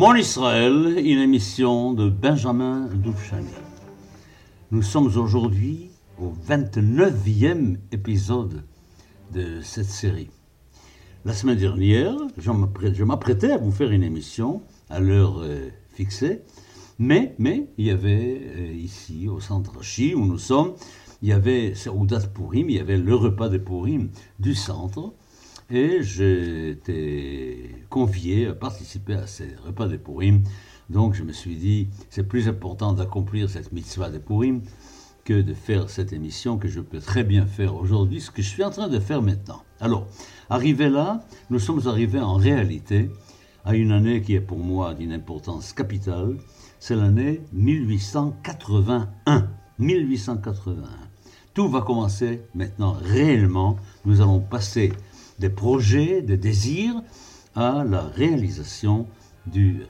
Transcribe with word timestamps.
Mon 0.00 0.14
Israël, 0.14 0.98
une 1.04 1.18
émission 1.18 1.92
de 1.92 2.08
Benjamin 2.08 2.88
Doufchani. 2.94 3.52
Nous 4.70 4.80
sommes 4.80 5.14
aujourd'hui 5.14 5.90
au 6.18 6.32
29e 6.48 7.76
épisode 7.92 8.64
de 9.34 9.60
cette 9.60 9.90
série. 9.90 10.30
La 11.26 11.34
semaine 11.34 11.58
dernière, 11.58 12.16
je 12.38 13.04
m'apprêtais 13.04 13.52
à 13.52 13.58
vous 13.58 13.70
faire 13.70 13.90
une 13.90 14.02
émission 14.02 14.62
à 14.88 15.00
l'heure 15.00 15.40
euh, 15.42 15.68
fixée, 15.92 16.40
mais, 16.98 17.34
mais 17.38 17.68
il 17.76 17.84
y 17.84 17.90
avait 17.90 18.40
euh, 18.56 18.72
ici, 18.72 19.28
au 19.28 19.38
centre 19.38 19.84
Chi, 19.84 20.14
où 20.14 20.24
nous 20.24 20.38
sommes, 20.38 20.76
il 21.20 21.28
y 21.28 21.32
avait, 21.34 21.74
date 22.04 22.32
Purim, 22.32 22.70
il 22.70 22.76
y 22.76 22.80
avait 22.80 22.96
le 22.96 23.14
repas 23.14 23.50
de 23.50 23.58
Purim 23.58 24.08
du 24.38 24.54
centre, 24.54 25.12
et 25.70 26.02
j'ai 26.02 26.70
été 26.70 27.84
convié 27.88 28.48
à 28.48 28.54
participer 28.54 29.14
à 29.14 29.26
ces 29.26 29.54
repas 29.64 29.86
de 29.86 29.96
Purim. 29.96 30.42
Donc 30.88 31.14
je 31.14 31.22
me 31.22 31.32
suis 31.32 31.56
dit, 31.56 31.88
c'est 32.08 32.26
plus 32.26 32.48
important 32.48 32.92
d'accomplir 32.92 33.48
cette 33.48 33.72
mitzvah 33.72 34.10
de 34.10 34.18
Purim 34.18 34.62
que 35.24 35.40
de 35.40 35.54
faire 35.54 35.88
cette 35.90 36.12
émission 36.12 36.58
que 36.58 36.66
je 36.66 36.80
peux 36.80 36.98
très 36.98 37.22
bien 37.22 37.46
faire 37.46 37.76
aujourd'hui, 37.76 38.20
ce 38.20 38.30
que 38.30 38.42
je 38.42 38.48
suis 38.48 38.64
en 38.64 38.70
train 38.70 38.88
de 38.88 38.98
faire 38.98 39.22
maintenant. 39.22 39.62
Alors, 39.80 40.06
arrivé 40.48 40.88
là, 40.88 41.24
nous 41.50 41.58
sommes 41.58 41.86
arrivés 41.86 42.20
en 42.20 42.34
réalité 42.34 43.10
à 43.64 43.76
une 43.76 43.92
année 43.92 44.22
qui 44.22 44.34
est 44.34 44.40
pour 44.40 44.58
moi 44.58 44.94
d'une 44.94 45.12
importance 45.12 45.72
capitale, 45.72 46.36
c'est 46.78 46.96
l'année 46.96 47.42
1881. 47.52 49.48
1881. 49.78 51.10
Tout 51.54 51.68
va 51.68 51.82
commencer 51.82 52.42
maintenant 52.54 52.92
réellement. 52.92 53.76
Nous 54.04 54.20
allons 54.20 54.40
passer 54.40 54.92
des 55.40 55.48
projets, 55.48 56.20
des 56.20 56.36
désirs, 56.36 57.02
à 57.56 57.82
la 57.82 58.02
réalisation 58.02 59.06
du 59.46 59.82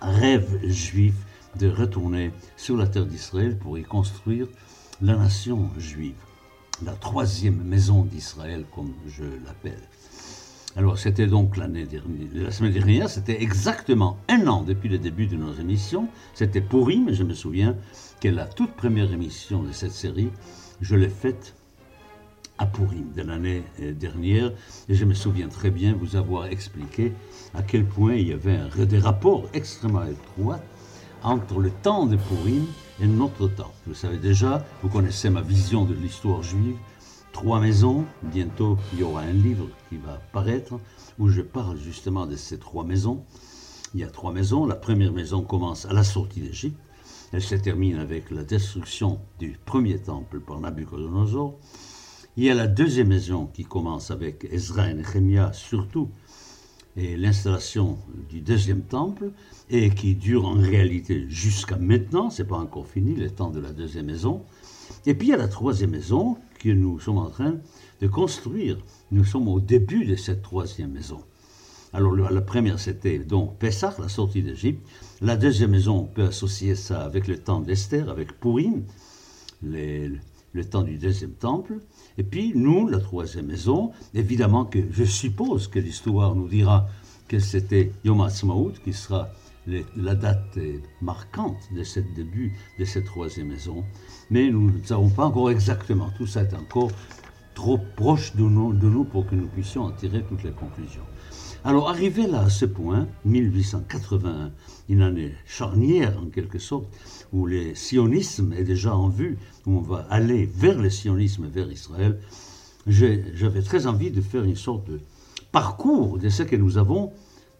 rêve 0.00 0.60
juif 0.68 1.14
de 1.58 1.68
retourner 1.68 2.30
sur 2.56 2.76
la 2.76 2.86
terre 2.86 3.06
d'Israël 3.06 3.58
pour 3.58 3.78
y 3.78 3.82
construire 3.82 4.46
la 5.00 5.16
nation 5.16 5.70
juive, 5.78 6.14
la 6.84 6.92
troisième 6.92 7.62
maison 7.64 8.04
d'Israël 8.04 8.64
comme 8.74 8.92
je 9.06 9.24
l'appelle. 9.44 9.82
Alors 10.76 10.98
c'était 10.98 11.26
donc 11.26 11.56
l'année 11.56 11.86
dernière, 11.86 12.28
la 12.34 12.50
semaine 12.50 12.72
dernière, 12.72 13.08
c'était 13.08 13.42
exactement 13.42 14.18
un 14.28 14.46
an 14.46 14.62
depuis 14.62 14.90
le 14.90 14.98
début 14.98 15.26
de 15.26 15.36
nos 15.36 15.54
émissions. 15.54 16.08
C'était 16.34 16.60
pourri, 16.60 17.00
mais 17.00 17.14
je 17.14 17.24
me 17.24 17.34
souviens 17.34 17.76
que 18.20 18.28
la 18.28 18.46
toute 18.46 18.72
première 18.72 19.10
émission 19.12 19.62
de 19.62 19.72
cette 19.72 19.92
série, 19.92 20.30
je 20.80 20.96
l'ai 20.96 21.10
faite 21.10 21.54
à 22.62 22.66
Purim 22.66 23.12
de 23.16 23.22
l'année 23.22 23.64
euh, 23.80 23.92
dernière. 23.92 24.52
Et 24.88 24.94
je 24.94 25.04
me 25.04 25.14
souviens 25.14 25.48
très 25.48 25.70
bien 25.70 25.94
vous 25.98 26.14
avoir 26.14 26.46
expliqué 26.46 27.12
à 27.54 27.62
quel 27.62 27.84
point 27.84 28.14
il 28.14 28.28
y 28.28 28.32
avait 28.32 28.56
un, 28.56 28.84
des 28.84 29.00
rapports 29.00 29.48
extrêmement 29.52 30.04
étroits 30.04 30.60
entre 31.24 31.58
le 31.58 31.70
temps 31.70 32.06
de 32.06 32.16
Purim 32.16 32.64
et 33.00 33.06
notre 33.06 33.48
temps. 33.48 33.72
Vous 33.86 33.94
savez 33.94 34.16
déjà, 34.16 34.64
vous 34.82 34.88
connaissez 34.88 35.28
ma 35.28 35.40
vision 35.40 35.84
de 35.84 35.94
l'histoire 35.94 36.42
juive. 36.42 36.76
Trois 37.32 37.58
maisons, 37.60 38.04
bientôt 38.22 38.78
il 38.92 39.00
y 39.00 39.02
aura 39.02 39.22
un 39.22 39.32
livre 39.32 39.66
qui 39.88 39.96
va 39.96 40.20
paraître 40.32 40.78
où 41.18 41.28
je 41.28 41.42
parle 41.42 41.78
justement 41.78 42.26
de 42.26 42.36
ces 42.36 42.58
trois 42.58 42.84
maisons. 42.84 43.24
Il 43.94 44.00
y 44.00 44.04
a 44.04 44.08
trois 44.08 44.32
maisons. 44.32 44.66
La 44.66 44.76
première 44.76 45.12
maison 45.12 45.42
commence 45.42 45.84
à 45.86 45.92
la 45.92 46.04
sortie 46.04 46.40
d'Égypte. 46.40 46.78
Elle 47.32 47.42
se 47.42 47.56
termine 47.56 47.98
avec 47.98 48.30
la 48.30 48.44
destruction 48.44 49.18
du 49.40 49.58
premier 49.64 49.98
temple 49.98 50.38
par 50.40 50.60
Nabucodonosor. 50.60 51.58
Il 52.38 52.44
y 52.44 52.50
a 52.50 52.54
la 52.54 52.66
deuxième 52.66 53.08
maison 53.08 53.44
qui 53.44 53.64
commence 53.64 54.10
avec 54.10 54.48
Ezra 54.50 54.88
et 54.88 54.94
Nehemiah 54.94 55.52
surtout, 55.52 56.08
et 56.96 57.14
l'installation 57.18 57.98
du 58.30 58.40
deuxième 58.40 58.80
temple, 58.80 59.32
et 59.68 59.90
qui 59.90 60.14
dure 60.14 60.46
en 60.46 60.54
réalité 60.54 61.26
jusqu'à 61.28 61.76
maintenant, 61.76 62.30
c'est 62.30 62.46
pas 62.46 62.56
encore 62.56 62.86
fini, 62.86 63.14
le 63.16 63.28
temps 63.28 63.50
de 63.50 63.60
la 63.60 63.72
deuxième 63.72 64.06
maison. 64.06 64.44
Et 65.04 65.12
puis 65.12 65.28
il 65.28 65.30
y 65.32 65.34
a 65.34 65.36
la 65.36 65.48
troisième 65.48 65.90
maison 65.90 66.38
que 66.58 66.70
nous 66.70 66.98
sommes 67.00 67.18
en 67.18 67.28
train 67.28 67.56
de 68.00 68.06
construire. 68.06 68.78
Nous 69.10 69.26
sommes 69.26 69.48
au 69.48 69.60
début 69.60 70.06
de 70.06 70.16
cette 70.16 70.40
troisième 70.40 70.92
maison. 70.92 71.20
Alors 71.92 72.16
la 72.16 72.40
première 72.40 72.80
c'était 72.80 73.18
donc 73.18 73.58
Pessah, 73.58 73.94
la 73.98 74.08
sortie 74.08 74.42
d'Égypte. 74.42 74.80
La 75.20 75.36
deuxième 75.36 75.72
maison, 75.72 75.98
on 75.98 76.04
peut 76.04 76.24
associer 76.24 76.76
ça 76.76 77.04
avec 77.04 77.26
le 77.28 77.36
temps 77.36 77.60
d'Esther, 77.60 78.08
avec 78.08 78.40
Purim, 78.40 78.84
les, 79.62 80.12
le 80.52 80.64
temps 80.64 80.82
du 80.82 80.98
deuxième 80.98 81.32
temple. 81.32 81.78
Et 82.18 82.22
puis, 82.22 82.52
nous, 82.54 82.88
la 82.88 83.00
troisième 83.00 83.46
maison, 83.46 83.92
évidemment 84.14 84.64
que 84.64 84.80
je 84.90 85.04
suppose 85.04 85.68
que 85.68 85.78
l'histoire 85.78 86.34
nous 86.34 86.48
dira 86.48 86.88
que 87.28 87.38
c'était 87.38 87.92
Yom 88.04 88.20
HaTzmaut 88.20 88.72
qui 88.84 88.92
sera 88.92 89.30
la 89.96 90.14
date 90.14 90.58
marquante 91.00 91.68
de 91.74 91.84
ce 91.84 92.00
début 92.00 92.52
de 92.78 92.84
cette 92.84 93.04
troisième 93.04 93.48
maison. 93.48 93.84
Mais 94.30 94.50
nous 94.50 94.70
ne 94.70 94.82
savons 94.84 95.08
pas 95.08 95.24
encore 95.24 95.50
exactement. 95.50 96.10
Tout 96.16 96.26
ça 96.26 96.42
est 96.42 96.54
encore 96.54 96.90
trop 97.54 97.78
proche 97.96 98.34
de 98.34 98.42
nous 98.42 99.04
pour 99.04 99.26
que 99.26 99.34
nous 99.34 99.46
puissions 99.46 99.84
en 99.84 99.92
tirer 99.92 100.24
toutes 100.28 100.42
les 100.42 100.52
conclusions. 100.52 101.04
Alors, 101.64 101.88
arrivé 101.88 102.26
là 102.26 102.40
à 102.40 102.50
ce 102.50 102.64
point, 102.64 103.06
1881, 103.24 104.50
une 104.88 105.00
année 105.00 105.32
charnière 105.46 106.18
en 106.20 106.26
quelque 106.26 106.58
sorte, 106.58 106.86
où 107.32 107.46
le 107.46 107.76
sionisme 107.76 108.52
est 108.52 108.64
déjà 108.64 108.96
en 108.96 109.08
vue, 109.08 109.38
où 109.66 109.76
on 109.76 109.80
va 109.80 110.04
aller 110.10 110.44
vers 110.44 110.76
le 110.76 110.90
sionisme, 110.90 111.46
vers 111.46 111.70
Israël, 111.70 112.18
j'avais 112.88 113.62
très 113.62 113.86
envie 113.86 114.10
de 114.10 114.20
faire 114.20 114.42
une 114.42 114.56
sorte 114.56 114.88
de 114.90 114.98
parcours 115.52 116.18
de 116.18 116.28
ce 116.30 116.42
que 116.42 116.56
nous 116.56 116.78
avons 116.78 117.12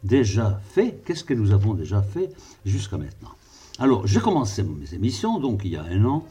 déjà 0.03 0.61
fait, 0.71 1.01
qu'est-ce 1.07 1.23
que 1.23 1.35
nous 1.35 1.53
avons 1.53 1.75
déjà 1.75 2.03
fait 2.03 2.33
jusqu'à 2.67 2.99
maintenant. 2.99 3.31
Alors, 3.79 4.05
j'ai 4.09 4.19
commencé 4.19 4.65
mes 4.65 4.95
émissions, 4.95 5.39
donc 5.39 5.63
il 5.65 5.71
y 5.71 5.77
a 5.77 5.85
un 5.85 6.05
an, 6.07 6.27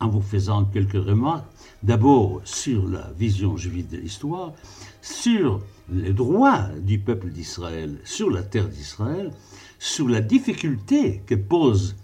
en 0.00 0.08
vous 0.08 0.20
faisant 0.20 0.66
quelques 0.66 1.02
remarques, 1.02 1.46
d'abord 1.82 2.42
sur 2.44 2.86
la 2.88 3.10
vision 3.18 3.56
juive 3.56 3.88
de 3.88 3.96
l'histoire, 3.96 4.52
sur 5.00 5.62
les 5.90 6.12
droits 6.12 6.68
du 6.80 6.98
peuple 6.98 7.30
d'Israël 7.30 7.98
sur 8.04 8.30
la 8.30 8.42
terre 8.42 8.68
d'Israël, 8.68 9.30
sur 9.78 10.08
la 10.08 10.20
difficulté 10.20 11.22
que 11.26 11.34
pose 11.34 11.96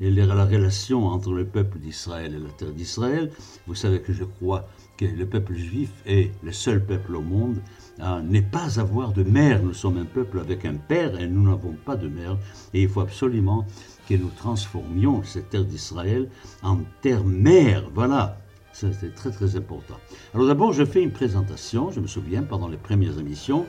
la 0.00 0.44
relation 0.44 1.06
entre 1.06 1.32
le 1.32 1.44
peuple 1.44 1.78
d'Israël 1.78 2.34
et 2.34 2.38
la 2.38 2.50
terre 2.50 2.72
d'Israël. 2.72 3.30
Vous 3.66 3.74
savez 3.74 4.00
que 4.00 4.12
je 4.12 4.24
crois 4.24 4.66
que 4.96 5.04
le 5.04 5.26
peuple 5.26 5.54
juif 5.54 5.90
est 6.06 6.30
le 6.42 6.52
seul 6.52 6.84
peuple 6.84 7.16
au 7.16 7.20
monde 7.20 7.60
à 7.98 8.20
ne 8.20 8.40
pas 8.40 8.80
avoir 8.80 9.12
de 9.12 9.22
mère. 9.22 9.62
Nous 9.62 9.74
sommes 9.74 9.98
un 9.98 10.04
peuple 10.04 10.40
avec 10.40 10.64
un 10.64 10.74
père 10.74 11.20
et 11.20 11.26
nous 11.26 11.48
n'avons 11.48 11.76
pas 11.84 11.96
de 11.96 12.08
mère. 12.08 12.38
Et 12.72 12.82
il 12.82 12.88
faut 12.88 13.00
absolument 13.00 13.66
que 14.08 14.14
nous 14.14 14.30
transformions 14.36 15.22
cette 15.22 15.50
terre 15.50 15.64
d'Israël 15.64 16.28
en 16.62 16.78
terre 17.02 17.24
mère. 17.24 17.84
Voilà. 17.94 18.38
C'était 18.80 19.10
très 19.10 19.30
très 19.30 19.56
important. 19.56 19.96
Alors 20.34 20.46
d'abord, 20.46 20.72
je 20.72 20.84
fais 20.86 21.02
une 21.02 21.10
présentation, 21.10 21.90
je 21.90 22.00
me 22.00 22.06
souviens, 22.06 22.42
pendant 22.42 22.66
les 22.66 22.78
premières 22.78 23.18
émissions, 23.18 23.66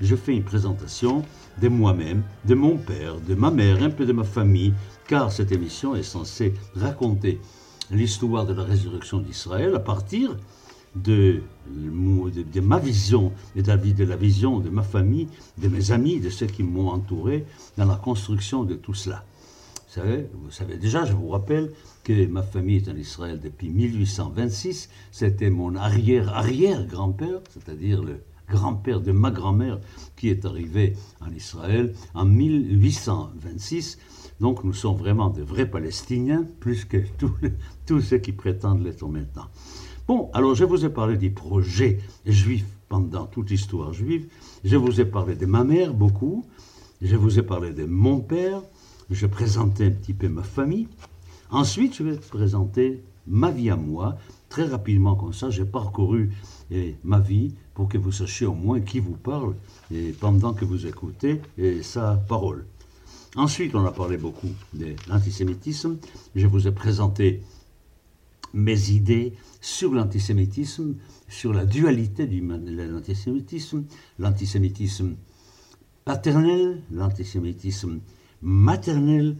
je 0.00 0.14
fais 0.14 0.36
une 0.36 0.44
présentation 0.44 1.24
de 1.60 1.66
moi-même, 1.66 2.22
de 2.44 2.54
mon 2.54 2.76
père, 2.76 3.16
de 3.20 3.34
ma 3.34 3.50
mère, 3.50 3.82
un 3.82 3.90
peu 3.90 4.06
de 4.06 4.12
ma 4.12 4.22
famille, 4.22 4.72
car 5.08 5.32
cette 5.32 5.50
émission 5.50 5.96
est 5.96 6.04
censée 6.04 6.54
raconter 6.76 7.40
l'histoire 7.90 8.46
de 8.46 8.54
la 8.54 8.62
résurrection 8.62 9.18
d'Israël 9.18 9.74
à 9.74 9.80
partir 9.80 10.36
de, 10.94 11.42
ma 12.62 12.78
vision 12.78 13.32
et 13.56 13.62
de 13.62 14.04
la, 14.04 14.16
vision 14.16 14.60
de 14.60 14.70
ma 14.70 14.82
famille, 14.82 15.26
de 15.58 15.66
mes 15.66 15.90
amis, 15.90 16.20
de 16.20 16.30
ceux 16.30 16.46
qui 16.46 16.62
m'ont 16.62 16.90
entouré 16.90 17.44
dans 17.76 17.86
la 17.86 17.96
construction 17.96 18.62
de 18.62 18.74
tout 18.74 18.94
cela. 18.94 19.24
Vous 19.96 20.50
savez 20.50 20.76
déjà, 20.76 21.04
je 21.04 21.14
vous 21.14 21.28
rappelle 21.28 21.72
que 22.04 22.26
ma 22.26 22.42
famille 22.42 22.76
est 22.76 22.88
en 22.88 22.96
Israël 22.96 23.40
depuis 23.40 23.68
1826. 23.68 24.88
C'était 25.10 25.50
mon 25.50 25.76
arrière-arrière-grand-père, 25.76 27.40
c'est-à-dire 27.50 28.02
le 28.02 28.20
grand-père 28.48 29.00
de 29.00 29.12
ma 29.12 29.30
grand-mère 29.30 29.80
qui 30.16 30.28
est 30.28 30.44
arrivé 30.44 30.94
en 31.20 31.32
Israël 31.32 31.94
en 32.14 32.24
1826. 32.24 33.98
Donc 34.40 34.64
nous 34.64 34.72
sommes 34.72 34.96
vraiment 34.96 35.30
de 35.30 35.42
vrais 35.42 35.70
Palestiniens, 35.70 36.44
plus 36.60 36.84
que 36.84 36.98
tous, 37.86 38.00
ceux 38.00 38.18
qui 38.18 38.32
prétendent 38.32 38.82
l'être 38.82 39.06
maintenant. 39.06 39.46
Bon, 40.08 40.30
alors 40.34 40.54
je 40.54 40.64
vous 40.64 40.84
ai 40.84 40.90
parlé 40.90 41.16
des 41.16 41.30
projets 41.30 42.00
juifs 42.26 42.66
pendant 42.88 43.26
toute 43.26 43.50
l'histoire 43.50 43.92
juive. 43.92 44.26
Je 44.64 44.76
vous 44.76 45.00
ai 45.00 45.04
parlé 45.04 45.36
de 45.36 45.46
ma 45.46 45.64
mère 45.64 45.94
beaucoup. 45.94 46.44
Je 47.00 47.16
vous 47.16 47.38
ai 47.38 47.42
parlé 47.42 47.72
de 47.72 47.84
mon 47.84 48.20
père. 48.20 48.62
Je 49.10 49.26
présentais 49.26 49.86
un 49.86 49.90
petit 49.90 50.14
peu 50.14 50.28
ma 50.28 50.42
famille. 50.42 50.88
Ensuite, 51.52 51.94
je 51.96 52.02
vais 52.02 52.16
présenter 52.16 53.02
ma 53.26 53.50
vie 53.50 53.68
à 53.68 53.76
moi. 53.76 54.16
Très 54.48 54.64
rapidement, 54.64 55.16
comme 55.16 55.34
ça, 55.34 55.50
j'ai 55.50 55.66
parcouru 55.66 56.30
eh, 56.70 56.96
ma 57.04 57.20
vie 57.20 57.52
pour 57.74 57.90
que 57.90 57.98
vous 57.98 58.10
sachiez 58.10 58.46
au 58.46 58.54
moins 58.54 58.80
qui 58.80 59.00
vous 59.00 59.16
parle 59.16 59.54
et 59.92 60.12
pendant 60.12 60.54
que 60.54 60.64
vous 60.64 60.86
écoutez 60.86 61.42
et 61.58 61.82
sa 61.82 62.16
parole. 62.26 62.64
Ensuite, 63.36 63.74
on 63.74 63.84
a 63.84 63.92
parlé 63.92 64.16
beaucoup 64.16 64.48
de 64.72 64.94
l'antisémitisme. 65.08 65.98
Je 66.34 66.46
vous 66.46 66.66
ai 66.66 66.72
présenté 66.72 67.42
mes 68.54 68.90
idées 68.90 69.34
sur 69.60 69.92
l'antisémitisme, 69.92 70.94
sur 71.28 71.52
la 71.52 71.66
dualité 71.66 72.26
de 72.26 72.40
l'antisémitisme, 72.90 73.84
l'antisémitisme 74.18 75.16
paternel, 76.06 76.80
l'antisémitisme 76.90 78.00
maternel. 78.40 79.36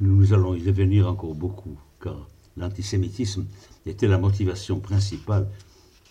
Nous 0.00 0.32
allons 0.32 0.54
y 0.54 0.66
revenir 0.66 1.08
encore 1.08 1.34
beaucoup, 1.34 1.76
car 2.02 2.28
l'antisémitisme 2.56 3.46
était 3.86 4.08
la 4.08 4.18
motivation 4.18 4.80
principale. 4.80 5.48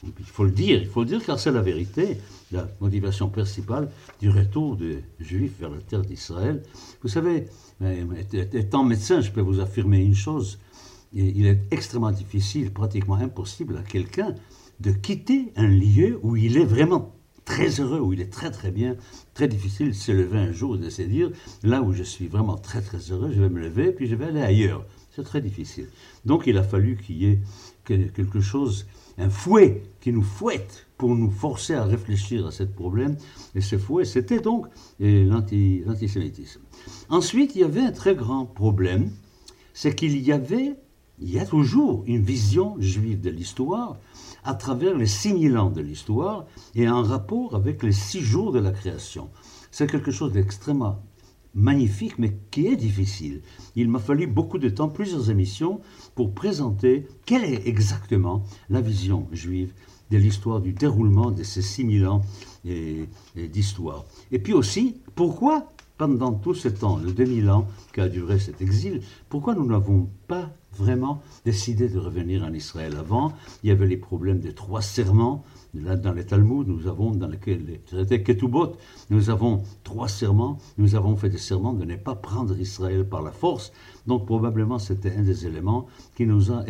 Il 0.03 0.25
faut 0.25 0.43
le 0.43 0.51
dire, 0.51 0.81
il 0.81 0.87
faut 0.87 1.01
le 1.01 1.07
dire 1.07 1.23
car 1.23 1.39
c'est 1.39 1.51
la 1.51 1.61
vérité, 1.61 2.17
la 2.51 2.67
motivation 2.79 3.29
principale 3.29 3.91
du 4.19 4.29
retour 4.29 4.75
des 4.75 5.03
Juifs 5.19 5.59
vers 5.59 5.69
la 5.69 5.77
terre 5.77 6.01
d'Israël. 6.01 6.63
Vous 7.03 7.09
savez, 7.09 7.45
euh, 7.83 8.05
étant 8.53 8.83
médecin, 8.83 9.21
je 9.21 9.31
peux 9.31 9.41
vous 9.41 9.59
affirmer 9.59 9.99
une 9.99 10.15
chose, 10.15 10.57
il 11.13 11.45
est 11.45 11.61
extrêmement 11.69 12.11
difficile, 12.11 12.71
pratiquement 12.71 13.15
impossible 13.15 13.77
à 13.77 13.83
quelqu'un 13.83 14.33
de 14.79 14.91
quitter 14.91 15.51
un 15.55 15.67
lieu 15.67 16.19
où 16.23 16.35
il 16.35 16.57
est 16.57 16.65
vraiment 16.65 17.13
très 17.51 17.81
heureux, 17.81 17.99
où 17.99 18.13
il 18.13 18.21
est 18.21 18.31
très 18.31 18.49
très 18.49 18.71
bien, 18.71 18.95
très 19.33 19.49
difficile 19.49 19.89
de 19.89 19.93
se 19.93 20.13
lever 20.13 20.39
un 20.39 20.53
jour 20.53 20.75
et 20.75 20.79
de 20.79 20.89
se 20.89 21.01
dire, 21.01 21.31
là 21.63 21.81
où 21.81 21.91
je 21.91 22.03
suis 22.03 22.27
vraiment 22.27 22.55
très 22.55 22.81
très 22.81 22.99
heureux, 23.11 23.29
je 23.33 23.41
vais 23.41 23.49
me 23.49 23.59
lever, 23.59 23.91
puis 23.91 24.07
je 24.07 24.15
vais 24.15 24.25
aller 24.25 24.41
ailleurs. 24.41 24.85
C'est 25.13 25.23
très 25.23 25.41
difficile. 25.41 25.89
Donc 26.23 26.47
il 26.47 26.57
a 26.57 26.63
fallu 26.63 26.95
qu'il 26.95 27.17
y 27.21 27.25
ait 27.25 27.39
quelque 27.83 28.39
chose, 28.39 28.87
un 29.17 29.29
fouet 29.29 29.83
qui 29.99 30.13
nous 30.13 30.23
fouette 30.23 30.87
pour 30.97 31.13
nous 31.13 31.29
forcer 31.29 31.73
à 31.73 31.83
réfléchir 31.83 32.47
à 32.47 32.51
ce 32.51 32.63
problème. 32.63 33.17
Et 33.53 33.59
ce 33.59 33.77
fouet, 33.77 34.05
c'était 34.05 34.39
donc 34.39 34.67
l'antisémitisme. 35.01 36.61
Ensuite, 37.09 37.55
il 37.55 37.61
y 37.61 37.65
avait 37.65 37.81
un 37.81 37.91
très 37.91 38.15
grand 38.15 38.45
problème, 38.45 39.11
c'est 39.73 39.93
qu'il 39.93 40.17
y 40.17 40.31
avait, 40.31 40.75
il 41.21 41.31
y 41.31 41.39
a 41.39 41.45
toujours 41.45 42.03
une 42.07 42.23
vision 42.23 42.75
juive 42.79 43.21
de 43.21 43.29
l'histoire 43.29 43.97
à 44.43 44.55
travers 44.55 44.97
les 44.97 45.05
6000 45.05 45.57
ans 45.57 45.69
de 45.69 45.81
l'histoire 45.81 46.45
et 46.73 46.89
en 46.89 47.03
rapport 47.03 47.55
avec 47.55 47.83
les 47.83 47.91
six 47.91 48.21
jours 48.21 48.51
de 48.51 48.59
la 48.59 48.71
création. 48.71 49.29
C'est 49.69 49.89
quelque 49.89 50.11
chose 50.11 50.33
d'extrêmement 50.33 51.03
magnifique, 51.53 52.17
mais 52.17 52.37
qui 52.49 52.67
est 52.67 52.75
difficile. 52.75 53.41
Il 53.75 53.89
m'a 53.89 53.99
fallu 53.99 54.25
beaucoup 54.25 54.57
de 54.57 54.69
temps, 54.69 54.89
plusieurs 54.89 55.29
émissions, 55.29 55.81
pour 56.15 56.33
présenter 56.33 57.07
quelle 57.25 57.43
est 57.43 57.67
exactement 57.67 58.43
la 58.69 58.81
vision 58.81 59.27
juive 59.31 59.73
de 60.09 60.17
l'histoire 60.17 60.59
du 60.59 60.73
déroulement 60.73 61.29
de 61.29 61.43
ces 61.43 61.61
6000 61.61 62.07
ans 62.07 62.21
d'histoire. 63.35 64.05
Et 64.31 64.39
puis 64.39 64.53
aussi, 64.53 64.97
pourquoi, 65.15 65.71
pendant 65.97 66.33
tout 66.33 66.53
ce 66.53 66.67
temps, 66.67 66.97
le 66.97 67.11
2000 67.11 67.49
ans 67.49 67.67
qu'a 67.93 68.09
duré 68.09 68.39
cet 68.39 68.61
exil, 68.61 69.01
pourquoi 69.29 69.53
nous 69.53 69.65
n'avons 69.65 70.09
pas 70.27 70.51
vraiment 70.73 71.21
décidé 71.45 71.89
de 71.89 71.99
revenir 71.99 72.43
en 72.43 72.53
Israël 72.53 72.95
avant 72.97 73.33
Il 73.63 73.69
y 73.69 73.71
avait 73.71 73.87
les 73.87 73.97
problèmes 73.97 74.39
des 74.39 74.53
trois 74.53 74.81
serments, 74.81 75.43
Là, 75.73 75.95
dans 75.95 76.11
les 76.11 76.25
Talmud, 76.25 76.67
nous 76.67 76.87
avons, 76.87 77.11
dans 77.11 77.29
les 77.29 77.37
traités 77.85 78.23
Ketubot, 78.23 78.75
nous 79.09 79.29
avons 79.29 79.63
trois 79.85 80.09
serments. 80.09 80.57
Nous 80.77 80.95
avons 80.95 81.15
fait 81.15 81.29
des 81.29 81.37
serments 81.37 81.73
de 81.73 81.85
ne 81.85 81.95
pas 81.95 82.15
prendre 82.15 82.59
Israël 82.59 83.07
par 83.07 83.21
la 83.21 83.31
force. 83.31 83.71
Donc, 84.05 84.25
probablement, 84.25 84.79
c'était 84.79 85.15
un 85.15 85.21
des 85.21 85.47
éléments 85.47 85.87
qui 86.15 86.25
nous 86.25 86.51
a 86.51 86.65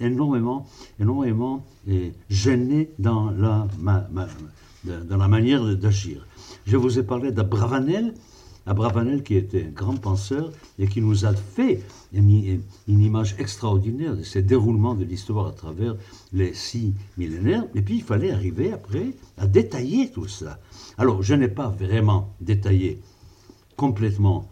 énormément, 0.00 0.66
énormément 0.98 1.66
eh, 1.86 2.14
gênés 2.30 2.90
dans 2.98 3.30
la, 3.30 3.68
dans 3.82 5.16
la 5.16 5.28
manière 5.28 5.76
d'agir. 5.76 6.26
Je 6.64 6.78
vous 6.78 6.98
ai 6.98 7.02
parlé 7.02 7.32
d'Abravanel, 7.32 8.14
Abravanel 8.68 9.22
qui 9.22 9.34
était 9.34 9.64
un 9.64 9.70
grand 9.70 9.96
penseur 9.96 10.52
et 10.78 10.86
qui 10.86 11.00
nous 11.00 11.24
a 11.24 11.32
fait 11.32 11.80
une, 12.12 12.60
image 12.86 13.34
extraordinaire 13.38 14.14
de 14.14 14.22
ces 14.22 14.42
déroulements 14.42 14.94
de 14.94 15.04
l'histoire 15.04 15.46
à 15.46 15.52
travers 15.52 15.96
les 16.34 16.52
six 16.52 16.92
millénaires. 17.16 17.64
Et 17.74 17.80
puis 17.80 17.96
il 17.96 18.02
fallait 18.02 18.30
arriver 18.30 18.72
après 18.72 19.14
à 19.38 19.46
détailler 19.46 20.10
tout 20.10 20.28
ça. 20.28 20.60
Alors 20.98 21.22
je 21.22 21.34
n'ai 21.34 21.48
pas 21.48 21.68
vraiment 21.68 22.34
détaillé 22.42 23.00
complètement 23.74 24.46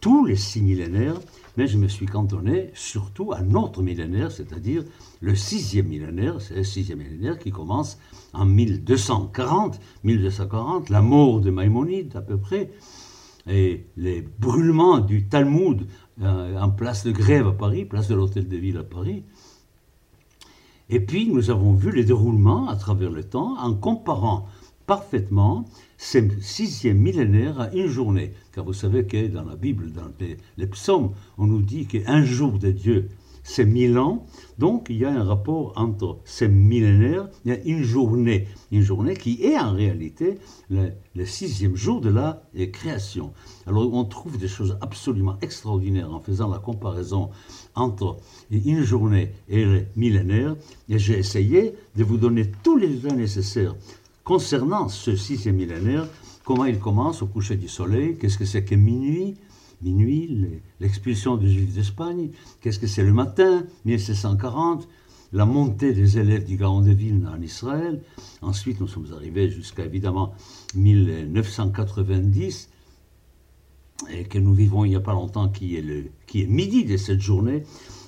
tous 0.00 0.24
les 0.24 0.36
six 0.36 0.62
millénaires, 0.62 1.20
mais 1.56 1.66
je 1.66 1.78
me 1.78 1.88
suis 1.88 2.06
cantonné 2.06 2.70
surtout 2.74 3.32
à 3.32 3.42
notre 3.42 3.82
millénaire, 3.82 4.30
c'est-à-dire 4.30 4.84
le 5.20 5.34
sixième 5.34 5.88
millénaire, 5.88 6.40
c'est 6.40 6.54
le 6.54 6.62
sixième 6.62 6.98
millénaire 6.98 7.40
qui 7.40 7.50
commence 7.50 7.98
en 8.32 8.46
1240, 8.46 9.80
1240, 10.04 10.90
la 10.90 11.02
mort 11.02 11.40
de 11.40 11.50
Maïmonide 11.50 12.14
à 12.14 12.20
peu 12.20 12.36
près, 12.36 12.70
et 13.48 13.86
les 13.96 14.22
brûlements 14.38 14.98
du 14.98 15.26
Talmud 15.28 15.86
euh, 16.22 16.58
en 16.58 16.70
place 16.70 17.04
de 17.04 17.12
grève 17.12 17.46
à 17.46 17.52
Paris, 17.52 17.84
place 17.84 18.08
de 18.08 18.14
l'Hôtel 18.14 18.48
de 18.48 18.56
Ville 18.56 18.76
à 18.76 18.84
Paris. 18.84 19.24
Et 20.90 21.00
puis 21.00 21.28
nous 21.28 21.50
avons 21.50 21.72
vu 21.74 21.92
les 21.92 22.04
déroulements 22.04 22.68
à 22.68 22.76
travers 22.76 23.10
le 23.10 23.24
temps 23.24 23.58
en 23.58 23.74
comparant 23.74 24.46
parfaitement 24.86 25.66
ces 25.98 26.28
sixième 26.40 26.98
millénaire 26.98 27.60
à 27.60 27.72
une 27.74 27.88
journée. 27.88 28.32
Car 28.52 28.64
vous 28.64 28.72
savez 28.72 29.06
que 29.06 29.26
dans 29.28 29.44
la 29.44 29.56
Bible, 29.56 29.92
dans 29.92 30.10
les 30.56 30.66
psaumes, 30.66 31.12
on 31.36 31.46
nous 31.46 31.62
dit 31.62 31.86
qu'un 31.86 32.24
jour 32.24 32.58
de 32.58 32.70
Dieu, 32.70 33.08
c'est 33.48 33.64
mille 33.64 33.98
ans. 33.98 34.26
Donc 34.58 34.86
il 34.90 34.98
y 34.98 35.04
a 35.04 35.10
un 35.10 35.24
rapport 35.24 35.72
entre 35.76 36.18
ces 36.24 36.48
millénaires 36.48 37.28
et 37.46 37.60
une 37.64 37.82
journée. 37.82 38.46
Une 38.70 38.82
journée 38.82 39.14
qui 39.14 39.42
est 39.42 39.58
en 39.58 39.72
réalité 39.72 40.38
le, 40.70 40.90
sixième 41.24 41.74
jour 41.74 42.00
de 42.00 42.10
la 42.10 42.42
création. 42.72 43.32
Alors 43.66 43.92
on 43.92 44.04
trouve 44.04 44.36
des 44.38 44.48
choses 44.48 44.76
absolument 44.80 45.36
extraordinaires 45.40 46.12
en 46.12 46.20
faisant 46.20 46.48
la 46.48 46.58
comparaison 46.58 47.30
entre 47.74 48.18
une 48.50 48.82
journée 48.82 49.32
et 49.48 49.64
le 49.64 49.86
millénaire. 49.96 50.54
Et 50.88 50.98
j'ai 50.98 51.18
essayé 51.18 51.74
de 51.96 52.04
vous 52.04 52.18
donner 52.18 52.50
tous 52.62 52.76
les 52.76 52.88
détails 52.88 53.16
nécessaires 53.16 53.74
concernant 54.24 54.90
ce 54.90 55.16
sixième 55.16 55.56
millénaire, 55.56 56.06
comment 56.44 56.66
il 56.66 56.78
commence 56.78 57.22
au 57.22 57.26
coucher 57.26 57.56
du 57.56 57.68
soleil, 57.68 58.18
qu'est-ce 58.18 58.36
que 58.36 58.44
c'est 58.44 58.62
que 58.62 58.74
minuit, 58.74 59.36
minuit, 59.82 60.60
l'expulsion 60.80 61.36
des 61.36 61.48
Juifs 61.48 61.74
d'Espagne, 61.74 62.30
qu'est-ce 62.60 62.78
que 62.78 62.86
c'est 62.86 63.04
le 63.04 63.12
matin, 63.12 63.64
1740, 63.84 64.88
la 65.32 65.44
montée 65.44 65.92
des 65.92 66.18
élèves 66.18 66.44
du 66.44 66.56
Gaon 66.56 66.80
de 66.80 66.96
en 67.26 67.40
Israël. 67.42 68.00
Ensuite, 68.42 68.80
nous 68.80 68.88
sommes 68.88 69.12
arrivés 69.14 69.50
jusqu'à 69.50 69.84
évidemment 69.84 70.32
1990, 70.74 72.70
et 74.10 74.24
que 74.24 74.38
nous 74.38 74.54
vivons 74.54 74.84
il 74.84 74.90
n'y 74.90 74.96
a 74.96 75.00
pas 75.00 75.12
longtemps, 75.12 75.48
qui 75.48 75.76
est, 75.76 75.82
le, 75.82 76.04
qui 76.26 76.42
est 76.42 76.46
midi 76.46 76.84
de 76.84 76.96
cette 76.96 77.20
journée, 77.20 77.64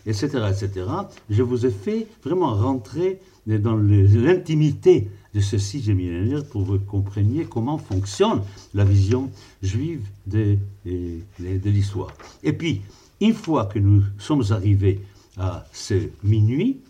etc., 0.07 0.29
etc. 0.51 0.87
Je 1.29 1.43
vous 1.43 1.67
ai 1.67 1.71
fait 1.71 2.07
vraiment 2.23 2.55
rentrer 2.55 3.21
dans 3.47 3.77
l'intimité 3.77 5.09
de 5.35 5.41
ce 5.41 5.59
sixième 5.59 5.99
millénaire 5.99 6.45
pour 6.45 6.63
que 6.63 6.69
vous 6.73 6.79
compreniez 6.79 7.45
comment 7.45 7.79
fonctionne 7.79 8.43
la 8.75 8.85
vision 8.85 9.31
juive 9.63 10.07
de, 10.27 10.57
de, 10.85 11.71
l'histoire. 11.71 12.13
Et 12.43 12.53
puis, 12.53 12.83
une 13.21 13.35
fois 13.35 13.67
que 13.67 13.79
nous 13.79 14.03
sommes 14.19 14.45
arrivés 14.51 15.01
à 15.37 15.67
ce 15.73 15.95
minuit, 16.23 16.81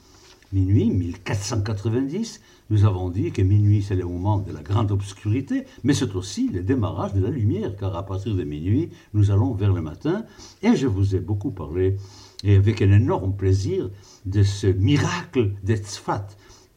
minuit 0.52 0.90
1490, 0.90 2.40
nous 2.70 2.84
avons 2.84 3.10
dit 3.10 3.32
que 3.32 3.42
minuit 3.42 3.82
c'est 3.82 3.96
le 3.96 4.04
moment 4.04 4.38
de 4.38 4.52
la 4.52 4.62
grande 4.62 4.92
obscurité, 4.92 5.64
mais 5.82 5.92
c'est 5.92 6.14
aussi 6.14 6.48
le 6.48 6.62
démarrage 6.62 7.14
de 7.14 7.20
la 7.20 7.30
lumière, 7.30 7.76
car 7.76 7.96
à 7.96 8.06
partir 8.06 8.34
de 8.34 8.44
minuit, 8.44 8.90
nous 9.12 9.30
allons 9.30 9.54
vers 9.54 9.72
le 9.72 9.82
matin, 9.82 10.24
et 10.62 10.76
je 10.76 10.86
vous 10.86 11.16
ai 11.16 11.20
beaucoup 11.20 11.50
parlé, 11.50 11.96
et 12.44 12.54
avec 12.56 12.80
un 12.80 12.92
énorme 12.92 13.34
plaisir, 13.34 13.90
de 14.24 14.42
ce 14.42 14.66
miracle 14.68 15.52
d'Etzfat, 15.64 16.28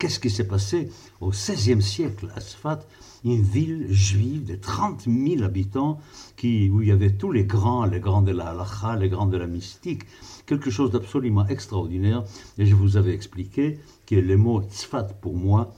Qu'est-ce 0.03 0.19
qui 0.19 0.29
s'est 0.29 0.49
passé 0.49 0.89
au 1.21 1.29
XVIe 1.29 1.81
siècle 1.81 2.27
à 2.35 2.41
Sfat, 2.41 2.81
une 3.23 3.41
ville 3.41 3.87
juive 3.89 4.43
de 4.43 4.55
30 4.55 5.03
000 5.03 5.43
habitants 5.43 6.01
qui, 6.35 6.69
où 6.69 6.81
il 6.81 6.89
y 6.89 6.91
avait 6.91 7.13
tous 7.13 7.31
les 7.31 7.45
grands, 7.45 7.85
les 7.85 8.01
grands 8.01 8.21
de 8.21 8.33
la 8.33 8.47
halacha, 8.47 8.97
les 8.97 9.07
grands 9.07 9.27
de 9.27 9.37
la 9.37 9.47
mystique, 9.47 10.01
quelque 10.45 10.69
chose 10.69 10.91
d'absolument 10.91 11.47
extraordinaire. 11.47 12.25
Et 12.57 12.65
je 12.65 12.75
vous 12.75 12.97
avais 12.97 13.13
expliqué 13.13 13.79
que 14.05 14.15
le 14.15 14.35
mot 14.35 14.61
Tzfat 14.63 15.05
pour 15.21 15.37
moi, 15.37 15.73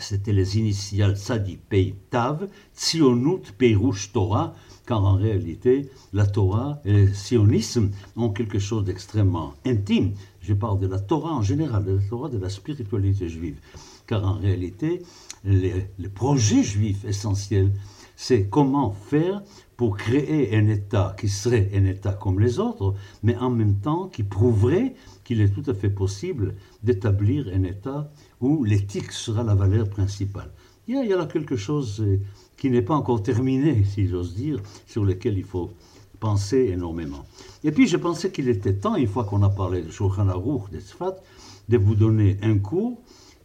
c'était 0.00 0.32
les 0.32 0.58
initiales 0.58 1.16
Sadi 1.16 1.56
Pei 1.56 1.94
Tav, 2.10 2.48
Tzionut 2.74 3.52
Peirush 3.56 4.12
Torah, 4.12 4.54
car 4.86 5.04
en 5.04 5.14
réalité, 5.14 5.90
la 6.12 6.26
Torah 6.26 6.80
et 6.84 6.92
le 6.92 7.12
sionisme 7.12 7.90
ont 8.16 8.30
quelque 8.30 8.58
chose 8.58 8.84
d'extrêmement 8.84 9.54
intime. 9.66 10.12
Je 10.40 10.54
parle 10.54 10.78
de 10.78 10.86
la 10.86 10.98
Torah 10.98 11.34
en 11.34 11.42
général, 11.42 11.84
de 11.84 11.96
la 11.96 12.02
Torah 12.02 12.28
de 12.28 12.38
la 12.38 12.48
spiritualité 12.48 13.28
juive. 13.28 13.58
Car 14.06 14.24
en 14.24 14.38
réalité, 14.38 15.02
le 15.44 16.08
projet 16.08 16.62
juif 16.62 17.04
essentiel, 17.04 17.72
c'est 18.16 18.48
comment 18.48 18.90
faire 18.90 19.42
pour 19.76 19.96
créer 19.96 20.56
un 20.56 20.66
État 20.66 21.14
qui 21.20 21.28
serait 21.28 21.70
un 21.72 21.84
État 21.84 22.12
comme 22.12 22.40
les 22.40 22.58
autres, 22.58 22.94
mais 23.22 23.36
en 23.36 23.48
même 23.48 23.76
temps 23.76 24.08
qui 24.08 24.24
prouverait 24.24 24.94
qu'il 25.22 25.40
est 25.40 25.50
tout 25.50 25.70
à 25.70 25.74
fait 25.74 25.88
possible 25.90 26.56
d'établir 26.82 27.46
un 27.54 27.62
État 27.62 28.10
où 28.40 28.64
l'éthique 28.64 29.12
sera 29.12 29.42
la 29.42 29.54
valeur 29.54 29.88
principale. 29.88 30.50
Il 30.86 30.94
y 30.94 31.12
a, 31.12 31.16
là 31.16 31.26
quelque 31.26 31.56
chose 31.56 32.00
euh, 32.00 32.18
qui 32.56 32.70
n'est 32.70 32.82
pas 32.82 32.94
encore 32.94 33.22
terminé, 33.22 33.84
si 33.84 34.06
j'ose 34.06 34.34
dire, 34.34 34.58
sur 34.86 35.04
lequel 35.04 35.36
il 35.36 35.44
faut 35.44 35.70
penser 36.18 36.70
énormément. 36.72 37.26
Et 37.62 37.72
puis 37.72 37.86
je 37.86 37.96
pensais 37.96 38.30
qu'il 38.30 38.48
était 38.48 38.74
temps, 38.74 38.96
une 38.96 39.06
fois 39.06 39.24
qu'on 39.24 39.42
a 39.42 39.50
parlé 39.50 39.82
de 39.82 39.90
Shulchan 39.90 40.28
Aruch, 40.28 40.70
de 40.70 40.80
Tzfat, 40.80 41.16
de 41.68 41.76
vous 41.76 41.94
donner 41.94 42.38
un 42.42 42.58
cours 42.58 42.98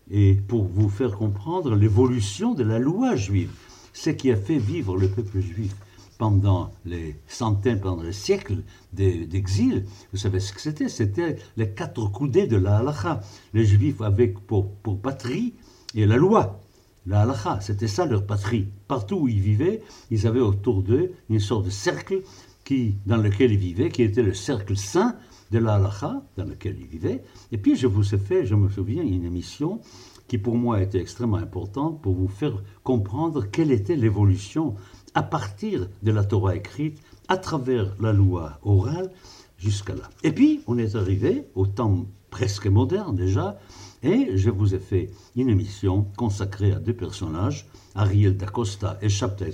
et 0.10 0.36
pour 0.36 0.64
vous 0.66 0.90
faire 0.90 1.12
comprendre 1.12 1.76
l'évolution 1.76 2.54
de 2.54 2.64
la 2.64 2.80
loi 2.80 3.16
juive. 3.16 3.52
ce 3.94 4.10
qui 4.10 4.32
a 4.32 4.36
fait 4.36 4.58
vivre 4.58 4.98
le 4.98 5.08
peuple 5.08 5.40
juif 5.40 5.76
pendant 6.18 6.72
les 6.86 7.16
centaines, 7.28 7.80
pendant 7.80 8.04
les 8.04 8.14
siècles 8.14 8.64
d'exil. 8.94 9.86
Vous 10.12 10.18
savez 10.18 10.40
ce 10.40 10.54
que 10.54 10.62
c'était? 10.62 10.90
C'était 10.90 11.38
les 11.58 11.70
quatre 11.70 12.12
coudées 12.12 12.48
de 12.48 12.58
la 12.58 12.78
halakha. 12.78 13.22
Les 13.54 13.66
juifs 13.66 14.02
avaient 14.02 14.28
pour, 14.28 14.72
pour 14.76 15.00
patrie 15.00 15.54
et 15.96 16.06
la 16.06 16.18
loi. 16.18 16.62
La 17.06 17.22
halakha, 17.22 17.60
c'était 17.62 17.88
ça 17.88 18.06
leur 18.06 18.26
patrie. 18.26 18.68
Partout 18.88 19.16
où 19.16 19.28
ils 19.28 19.42
vivaient, 19.42 19.82
ils 20.10 20.26
avaient 20.28 20.40
autour 20.40 20.84
d'eux 20.84 21.12
une 21.30 21.40
sorte 21.40 21.66
de 21.66 21.70
cercle 21.70 22.22
qui, 22.64 22.96
dans 23.06 23.18
lequel 23.18 23.52
ils 23.52 23.58
vivaient, 23.58 23.90
qui 23.90 24.04
était 24.04 24.24
le 24.24 24.34
cercle 24.34 24.78
saint 24.78 25.16
de 25.52 25.60
la 25.60 25.76
halakha, 25.76 26.24
dans 26.38 26.46
lequel 26.46 26.78
ils 26.80 26.88
vivaient. 26.88 27.22
Et 27.52 27.58
puis 27.58 27.76
je 27.76 27.88
vous 27.88 28.16
ai 28.16 28.18
fait, 28.18 28.46
je 28.46 28.56
me 28.56 28.70
souviens, 28.70 29.04
une 29.04 29.26
émission 29.26 29.82
qui 30.28 30.38
pour 30.38 30.56
moi 30.56 30.82
était 30.82 31.02
extrêmement 31.02 31.38
importante 31.38 32.02
pour 32.02 32.14
vous 32.14 32.30
faire 32.30 32.64
comprendre 32.84 33.46
quelle 33.52 33.72
était 33.72 33.96
l'évolution 33.96 34.76
à 35.14 35.24
partir 35.24 35.88
de 36.02 36.12
la 36.12 36.24
Torah 36.24 36.56
écrite, 36.56 37.00
à 37.28 37.38
travers 37.38 37.96
la 38.00 38.14
loi 38.14 38.60
orale, 38.64 39.12
jusqu'à 39.58 39.96
là. 39.96 40.10
Et 40.24 40.32
puis, 40.32 40.62
on 40.68 40.78
est 40.78 40.96
arrivé 40.96 41.46
au 41.56 41.66
temps 41.66 42.06
presque 42.30 42.68
moderne 42.68 43.16
déjà, 43.16 43.60
et 44.02 44.36
je 44.36 44.50
vous 44.50 44.76
ai 44.76 44.80
fait 44.80 45.12
une 45.36 45.50
émission 45.50 46.08
consacrée 46.18 46.74
à 46.74 46.80
deux 46.80 46.94
personnages, 46.94 47.68
Ariel 47.96 48.36
d'Acosta 48.36 48.98
et 49.02 49.10
Shabtai 49.10 49.54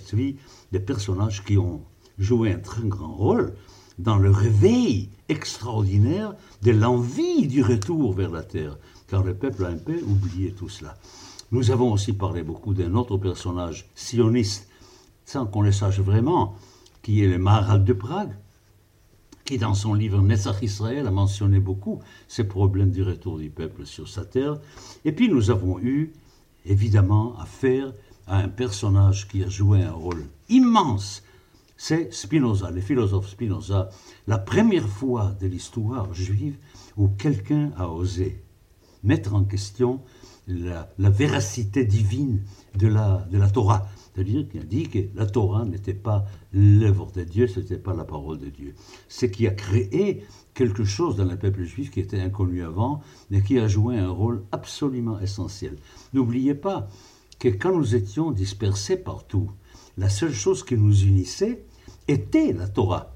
des 0.72 0.80
personnages 0.80 1.44
qui 1.44 1.58
ont 1.58 1.82
joué 2.18 2.54
un 2.54 2.60
très 2.60 2.88
grand 2.88 3.14
rôle 3.14 3.54
dans 4.00 4.18
le 4.18 4.32
réveil 4.32 5.10
extraordinaire 5.28 6.34
de 6.64 6.72
l'envie 6.72 7.48
du 7.48 7.62
retour 7.62 8.14
vers 8.14 8.32
la 8.32 8.44
terre, 8.44 8.78
car 9.08 9.24
le 9.24 9.36
peuple 9.36 9.66
a 9.66 9.70
un 9.70 9.78
peu 9.78 10.02
oublié 10.08 10.52
tout 10.54 10.70
cela. 10.70 10.96
Nous 11.52 11.72
avons 11.72 11.92
aussi 11.92 12.14
parlé 12.14 12.44
beaucoup 12.44 12.74
d'un 12.74 12.96
autre 12.96 13.18
personnage 13.18 13.90
sioniste, 13.96 14.69
sans 15.30 15.46
qu'on 15.46 15.62
le 15.62 15.72
sache 15.72 16.00
vraiment, 16.00 16.56
qui 17.04 17.24
est 17.24 17.28
le 17.28 17.38
Maharal 17.38 17.84
de 17.84 17.94
Prague, 17.94 18.36
qui 19.46 19.60
dans 19.60 19.76
son 19.76 19.94
livre 19.94 20.20
Netzach 20.24 20.64
Israël 20.64 21.06
a 21.06 21.12
mentionné 21.12 21.60
beaucoup 21.60 22.00
ces 22.28 22.46
problèmes 22.46 22.90
du 22.90 23.04
retour 23.04 23.38
du 23.38 23.52
peuple 23.52 23.86
sur 23.86 24.10
sa 24.10 24.26
terre. 24.26 24.58
Et 25.06 25.12
puis 25.12 25.30
nous 25.30 25.52
avons 25.52 25.80
eu 25.80 26.14
évidemment 26.66 27.38
affaire 27.38 27.94
à 28.26 28.38
un 28.38 28.50
personnage 28.50 29.28
qui 29.28 29.44
a 29.44 29.50
joué 29.50 29.84
un 29.84 29.92
rôle 29.92 30.26
immense 30.50 31.22
c'est 31.78 32.12
Spinoza, 32.12 32.72
le 32.72 32.82
philosophe 32.82 33.30
Spinoza, 33.30 33.90
la 34.28 34.38
première 34.38 34.90
fois 34.90 35.34
de 35.40 35.48
l'histoire 35.48 36.14
juive 36.14 36.58
où 36.98 37.08
quelqu'un 37.08 37.72
a 37.78 37.88
osé 37.88 38.44
mettre 39.04 39.34
en 39.34 39.46
question 39.46 40.02
la, 40.50 41.10
véracité 41.10 41.86
divine 41.86 42.42
de 42.76 42.88
la, 42.88 43.28
de 43.32 43.38
la 43.38 43.50
Torah. 43.50 43.88
C'est-à-dire 44.14 44.50
qu'il 44.50 44.62
a 44.62 44.66
dit 44.66 44.90
que 44.90 45.00
la 45.16 45.26
Torah 45.26 45.66
n'était 45.66 45.94
pas 45.94 46.26
l'œuvre 46.52 47.12
de 47.12 47.24
Dieu, 47.24 47.48
ce 47.48 47.60
n'était 47.60 47.78
pas 47.78 47.94
la 47.94 48.04
parole 48.04 48.40
de 48.40 48.50
Dieu. 48.50 48.76
Ce 49.08 49.26
qui 49.26 49.48
a 49.48 49.52
créé 49.52 50.24
quelque 50.54 50.84
chose 50.84 51.16
dans 51.16 51.26
le 51.26 51.38
peuple 51.38 51.64
juif 51.64 51.92
qui 51.92 52.00
était 52.00 52.20
inconnu 52.20 52.64
avant, 52.64 53.02
mais 53.30 53.42
qui 53.42 53.60
a 53.60 53.68
joué 53.68 53.98
un 53.98 54.10
rôle 54.10 54.44
absolument 54.52 55.20
essentiel. 55.20 55.78
N'oubliez 56.14 56.56
pas 56.56 56.90
que 57.38 57.48
quand 57.48 57.76
nous 57.76 57.96
étions 57.96 58.32
dispersés 58.32 58.98
partout, 58.98 59.52
la 59.98 60.10
seule 60.10 60.34
chose 60.34 60.64
qui 60.64 60.76
nous 60.76 61.04
unissait, 61.04 61.64
était 62.08 62.54
la 62.54 62.68
Torah. 62.68 63.16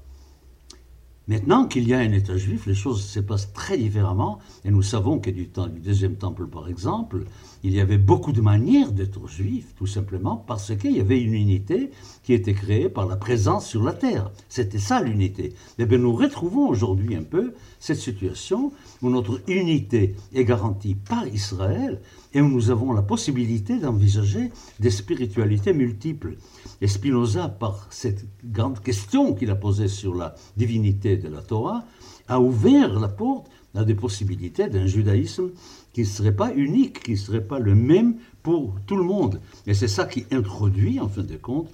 Maintenant 1.26 1.66
qu'il 1.66 1.88
y 1.88 1.94
a 1.94 2.00
un 2.00 2.12
État 2.12 2.36
juif, 2.36 2.66
les 2.66 2.74
choses 2.74 3.02
se 3.02 3.18
passent 3.18 3.50
très 3.54 3.78
différemment, 3.78 4.40
et 4.62 4.70
nous 4.70 4.82
savons 4.82 5.18
que 5.18 5.30
du 5.30 5.48
temps 5.48 5.68
du 5.68 5.80
deuxième 5.80 6.16
temple, 6.16 6.46
par 6.46 6.68
exemple, 6.68 7.24
il 7.62 7.72
y 7.72 7.80
avait 7.80 7.96
beaucoup 7.96 8.32
de 8.32 8.42
manières 8.42 8.92
d'être 8.92 9.26
juif, 9.26 9.74
tout 9.74 9.86
simplement 9.86 10.36
parce 10.36 10.76
qu'il 10.76 10.92
y 10.92 11.00
avait 11.00 11.22
une 11.22 11.32
unité 11.32 11.92
qui 12.22 12.34
était 12.34 12.52
créée 12.52 12.90
par 12.90 13.06
la 13.06 13.16
présence 13.16 13.66
sur 13.66 13.82
la 13.82 13.94
terre. 13.94 14.30
C'était 14.50 14.78
ça 14.78 15.00
l'unité. 15.00 15.44
Et 15.44 15.54
eh 15.78 15.86
bien 15.86 15.96
nous 15.96 16.14
retrouvons 16.14 16.68
aujourd'hui 16.68 17.16
un 17.16 17.22
peu 17.22 17.54
cette 17.80 17.96
situation 17.96 18.70
où 19.00 19.08
notre 19.08 19.40
unité 19.48 20.14
est 20.34 20.44
garantie 20.44 20.94
par 20.94 21.26
Israël 21.26 22.02
et 22.34 22.42
où 22.42 22.48
nous 22.48 22.70
avons 22.70 22.92
la 22.92 23.02
possibilité 23.02 23.78
d'envisager 23.78 24.50
des 24.80 24.90
spiritualités 24.90 25.72
multiples. 25.72 26.36
Et 26.82 26.88
Spinoza, 26.88 27.48
par 27.48 27.86
cette 27.90 28.26
grande 28.44 28.80
question 28.80 29.34
qu'il 29.34 29.50
a 29.50 29.54
posée 29.54 29.88
sur 29.88 30.14
la 30.14 30.34
divinité 30.56 31.13
de 31.16 31.28
la 31.28 31.42
Torah, 31.42 31.84
a 32.28 32.40
ouvert 32.40 32.98
la 32.98 33.08
porte 33.08 33.46
à 33.74 33.84
des 33.84 33.94
possibilités 33.94 34.68
d'un 34.68 34.86
judaïsme 34.86 35.50
qui 35.92 36.02
ne 36.02 36.06
serait 36.06 36.34
pas 36.34 36.52
unique, 36.54 37.02
qui 37.02 37.12
ne 37.12 37.16
serait 37.16 37.46
pas 37.46 37.58
le 37.58 37.74
même 37.74 38.16
pour 38.42 38.74
tout 38.86 38.96
le 38.96 39.04
monde. 39.04 39.40
Et 39.66 39.74
c'est 39.74 39.88
ça 39.88 40.04
qui 40.04 40.26
introduit, 40.30 41.00
en 41.00 41.08
fin 41.08 41.22
de 41.22 41.36
compte, 41.36 41.68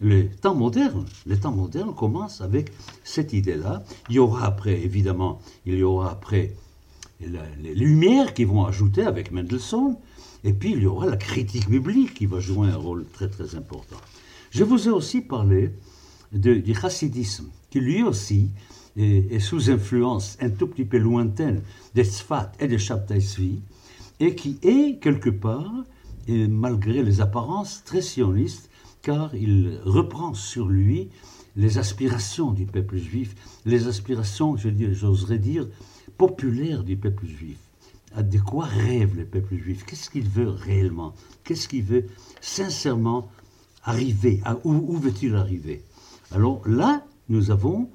le 0.00 0.28
temps 0.28 0.54
moderne. 0.54 1.04
Le 1.26 1.38
temps 1.38 1.52
moderne 1.52 1.94
commence 1.94 2.40
avec 2.40 2.72
cette 3.04 3.32
idée-là. 3.32 3.84
Il 4.08 4.16
y 4.16 4.18
aura 4.18 4.46
après, 4.46 4.82
évidemment, 4.82 5.40
il 5.64 5.74
y 5.74 5.82
aura 5.82 6.10
après 6.10 6.54
les 7.20 7.74
lumières 7.74 8.34
qui 8.34 8.44
vont 8.44 8.64
ajouter 8.64 9.02
avec 9.02 9.30
Mendelssohn, 9.30 9.96
et 10.42 10.52
puis 10.52 10.72
il 10.72 10.82
y 10.82 10.86
aura 10.86 11.06
la 11.06 11.16
critique 11.16 11.70
biblique 11.70 12.14
qui 12.14 12.26
va 12.26 12.40
jouer 12.40 12.68
un 12.68 12.76
rôle 12.76 13.06
très 13.12 13.28
très 13.28 13.54
important. 13.54 13.96
Je 14.50 14.64
vous 14.64 14.88
ai 14.88 14.90
aussi 14.90 15.20
parlé 15.20 15.72
du 16.32 16.74
chassidisme, 16.74 17.48
qui 17.70 17.78
lui 17.78 18.02
aussi 18.02 18.50
est, 18.96 19.38
sous 19.40 19.70
influence 19.70 20.36
un 20.40 20.50
tout 20.50 20.66
petit 20.66 20.84
peu 20.84 20.98
lointaine 20.98 21.62
des 21.94 22.04
Sfat 22.04 22.52
et 22.60 22.68
des 22.68 22.78
Shabtai 22.78 23.20
et 24.20 24.34
qui 24.34 24.58
est 24.62 25.00
quelque 25.00 25.30
part, 25.30 25.84
et 26.28 26.46
malgré 26.46 27.02
les 27.02 27.20
apparences, 27.20 27.82
très 27.84 28.02
sionistes, 28.02 28.70
car 29.02 29.34
il 29.34 29.80
reprend 29.84 30.34
sur 30.34 30.68
lui 30.68 31.08
les 31.56 31.78
aspirations 31.78 32.52
du 32.52 32.64
peuple 32.64 32.98
juif, 32.98 33.34
les 33.66 33.88
aspirations, 33.88 34.56
j'oserais 34.56 35.38
dire, 35.38 35.66
populaires 36.16 36.84
du 36.84 36.96
peuple 36.96 37.26
juif. 37.26 37.58
De 38.16 38.38
quoi 38.38 38.66
rêve 38.66 39.16
le 39.16 39.24
peuple 39.24 39.56
juif 39.56 39.84
Qu'est-ce 39.86 40.10
qu'il 40.10 40.28
veut 40.28 40.50
réellement? 40.50 41.14
Qu'est-ce 41.44 41.66
qu'il 41.66 41.82
veut 41.82 42.06
sincèrement 42.40 43.30
arriver? 43.82 44.40
Où, 44.64 44.96
veut-il 44.98 45.34
arriver? 45.34 45.82
Alors 46.30 46.62
là, 46.68 47.04
nous 47.28 47.50
avons 47.50 47.88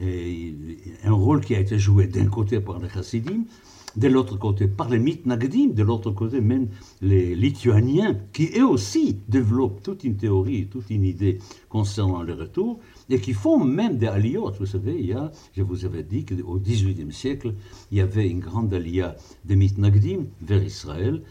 un 0.00 1.12
rôle 1.12 1.40
qui 1.40 1.54
a 1.54 1.60
été 1.60 1.78
joué 1.78 2.06
d'un 2.06 2.26
côté 2.26 2.60
par 2.60 2.78
les 2.78 2.88
chassidim, 2.88 3.44
de 3.96 4.08
l'autre 4.08 4.36
côté 4.36 4.66
par 4.66 4.88
les 4.88 4.98
mitnagdim, 4.98 5.68
de 5.68 5.82
l'autre 5.84 6.10
côté 6.10 6.40
même 6.40 6.66
les 7.00 7.36
lituaniens, 7.36 8.18
qui 8.32 8.50
eux 8.58 8.66
aussi 8.66 9.18
développent 9.28 9.82
toute 9.84 10.02
une 10.02 10.16
théorie, 10.16 10.66
toute 10.66 10.90
une 10.90 11.04
idée 11.04 11.38
concernant 11.68 12.22
le 12.22 12.34
retour, 12.34 12.80
et 13.08 13.20
qui 13.20 13.34
font 13.34 13.62
même 13.64 13.96
des 13.96 14.08
aliyot. 14.08 14.50
Vous 14.58 14.66
savez, 14.66 14.96
il 14.98 15.06
y 15.06 15.12
a, 15.12 15.30
je 15.56 15.62
vous 15.62 15.84
avais 15.84 16.02
dit 16.02 16.24
qu'au 16.24 16.58
XVIIIe 16.58 17.12
siècle, 17.12 17.54
il 17.92 17.98
y 17.98 18.00
avait 18.00 18.28
une 18.28 18.40
grande 18.40 18.74
aliyah 18.74 19.14
de 19.44 19.54
mitnagdim 19.54 20.26
vers 20.42 20.64
Israël, 20.64 21.22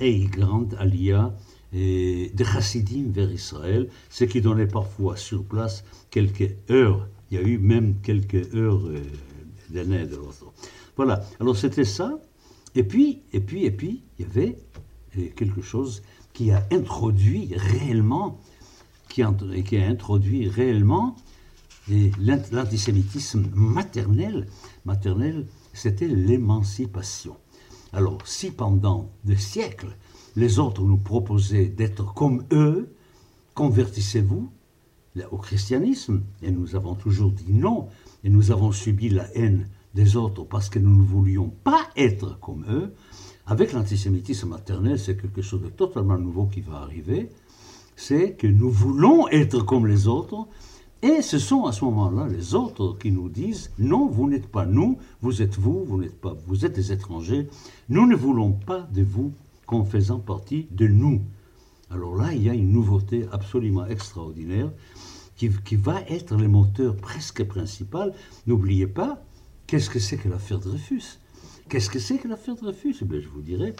et 0.00 0.10
une 0.10 0.28
grande 0.28 0.74
aliyah 0.80 1.36
de 1.72 2.44
chassidim 2.44 3.12
vers 3.12 3.30
Israël, 3.30 3.88
ce 4.10 4.24
qui 4.24 4.40
donnait 4.40 4.66
parfois 4.66 5.16
sur 5.16 5.44
place 5.44 5.84
quelques 6.10 6.50
heures. 6.68 7.08
Il 7.30 7.38
y 7.38 7.40
a 7.40 7.42
eu 7.42 7.58
même 7.58 7.96
quelques 8.02 8.54
heures 8.54 8.86
euh, 8.86 9.02
d'année 9.70 10.06
de 10.06 10.16
l'autre. 10.16 10.52
Voilà. 10.96 11.24
Alors 11.40 11.56
c'était 11.56 11.84
ça. 11.84 12.18
Et 12.74 12.82
puis, 12.82 13.22
et 13.32 13.40
puis, 13.40 13.64
et 13.64 13.70
puis, 13.70 14.02
il 14.18 14.26
y 14.26 14.28
avait 14.28 14.56
euh, 15.18 15.28
quelque 15.36 15.62
chose 15.62 16.02
qui 16.32 16.50
a 16.50 16.66
introduit 16.72 17.52
réellement, 17.56 18.40
qui 19.08 19.22
a, 19.22 19.32
qui 19.64 19.76
a 19.76 19.86
introduit 19.86 20.48
réellement 20.48 21.16
l'antisémitisme 22.50 23.46
maternel. 23.54 24.46
Maternel, 24.84 25.46
c'était 25.72 26.08
l'émancipation. 26.08 27.36
Alors, 27.92 28.26
si 28.26 28.50
pendant 28.50 29.10
des 29.24 29.36
siècles, 29.36 29.96
les 30.34 30.58
autres 30.58 30.82
nous 30.82 30.98
proposaient 30.98 31.66
d'être 31.66 32.12
comme 32.14 32.44
eux, 32.50 32.92
convertissez-vous 33.54 34.50
au 35.30 35.38
christianisme, 35.38 36.22
et 36.42 36.50
nous 36.50 36.76
avons 36.76 36.94
toujours 36.94 37.30
dit 37.30 37.52
non, 37.52 37.88
et 38.24 38.30
nous 38.30 38.50
avons 38.50 38.72
subi 38.72 39.08
la 39.08 39.26
haine 39.36 39.68
des 39.94 40.16
autres 40.16 40.44
parce 40.44 40.68
que 40.68 40.78
nous 40.78 40.96
ne 40.96 41.04
voulions 41.04 41.52
pas 41.62 41.88
être 41.96 42.38
comme 42.40 42.64
eux, 42.68 42.92
avec 43.46 43.72
l'antisémitisme 43.72 44.48
maternel, 44.48 44.98
c'est 44.98 45.16
quelque 45.16 45.42
chose 45.42 45.62
de 45.62 45.68
totalement 45.68 46.18
nouveau 46.18 46.46
qui 46.46 46.60
va 46.60 46.78
arriver, 46.78 47.28
c'est 47.96 48.32
que 48.32 48.46
nous 48.46 48.70
voulons 48.70 49.28
être 49.28 49.60
comme 49.60 49.86
les 49.86 50.08
autres, 50.08 50.48
et 51.02 51.20
ce 51.20 51.38
sont 51.38 51.66
à 51.66 51.72
ce 51.72 51.84
moment-là 51.84 52.26
les 52.28 52.54
autres 52.54 52.96
qui 52.98 53.12
nous 53.12 53.28
disent 53.28 53.70
non, 53.78 54.08
vous 54.08 54.26
n'êtes 54.28 54.46
pas 54.46 54.64
nous, 54.64 54.96
vous 55.20 55.42
êtes 55.42 55.58
vous, 55.58 55.84
vous 55.84 55.98
n'êtes 56.00 56.18
pas, 56.18 56.34
vous 56.46 56.64
êtes 56.64 56.74
des 56.74 56.92
étrangers. 56.92 57.46
Nous 57.90 58.06
ne 58.06 58.16
voulons 58.16 58.52
pas 58.52 58.88
de 58.90 59.02
vous 59.02 59.32
comme 59.66 59.84
faisant 59.84 60.18
partie 60.18 60.66
de 60.70 60.86
nous. 60.86 61.20
Alors 61.94 62.16
là, 62.16 62.32
il 62.34 62.42
y 62.42 62.50
a 62.50 62.54
une 62.54 62.72
nouveauté 62.72 63.26
absolument 63.30 63.86
extraordinaire 63.86 64.70
qui, 65.36 65.48
qui 65.64 65.76
va 65.76 66.00
être 66.08 66.36
le 66.36 66.48
moteur 66.48 66.96
presque 66.96 67.44
principal. 67.44 68.12
N'oubliez 68.46 68.88
pas, 68.88 69.22
Qu'est-ce 69.66 69.88
que 69.88 69.98
c'est 69.98 70.18
que 70.18 70.28
l'affaire 70.28 70.58
Dreyfus? 70.58 71.18
Qu'est-ce 71.68 71.88
que 71.88 71.98
c'est 71.98 72.18
que 72.18 72.28
l'affaire 72.28 72.54
Dreyfus? 72.54 72.96
Eh 73.00 73.04
bien, 73.06 73.20
Je 73.20 73.28
vous 73.28 73.40
dirais, 73.40 73.74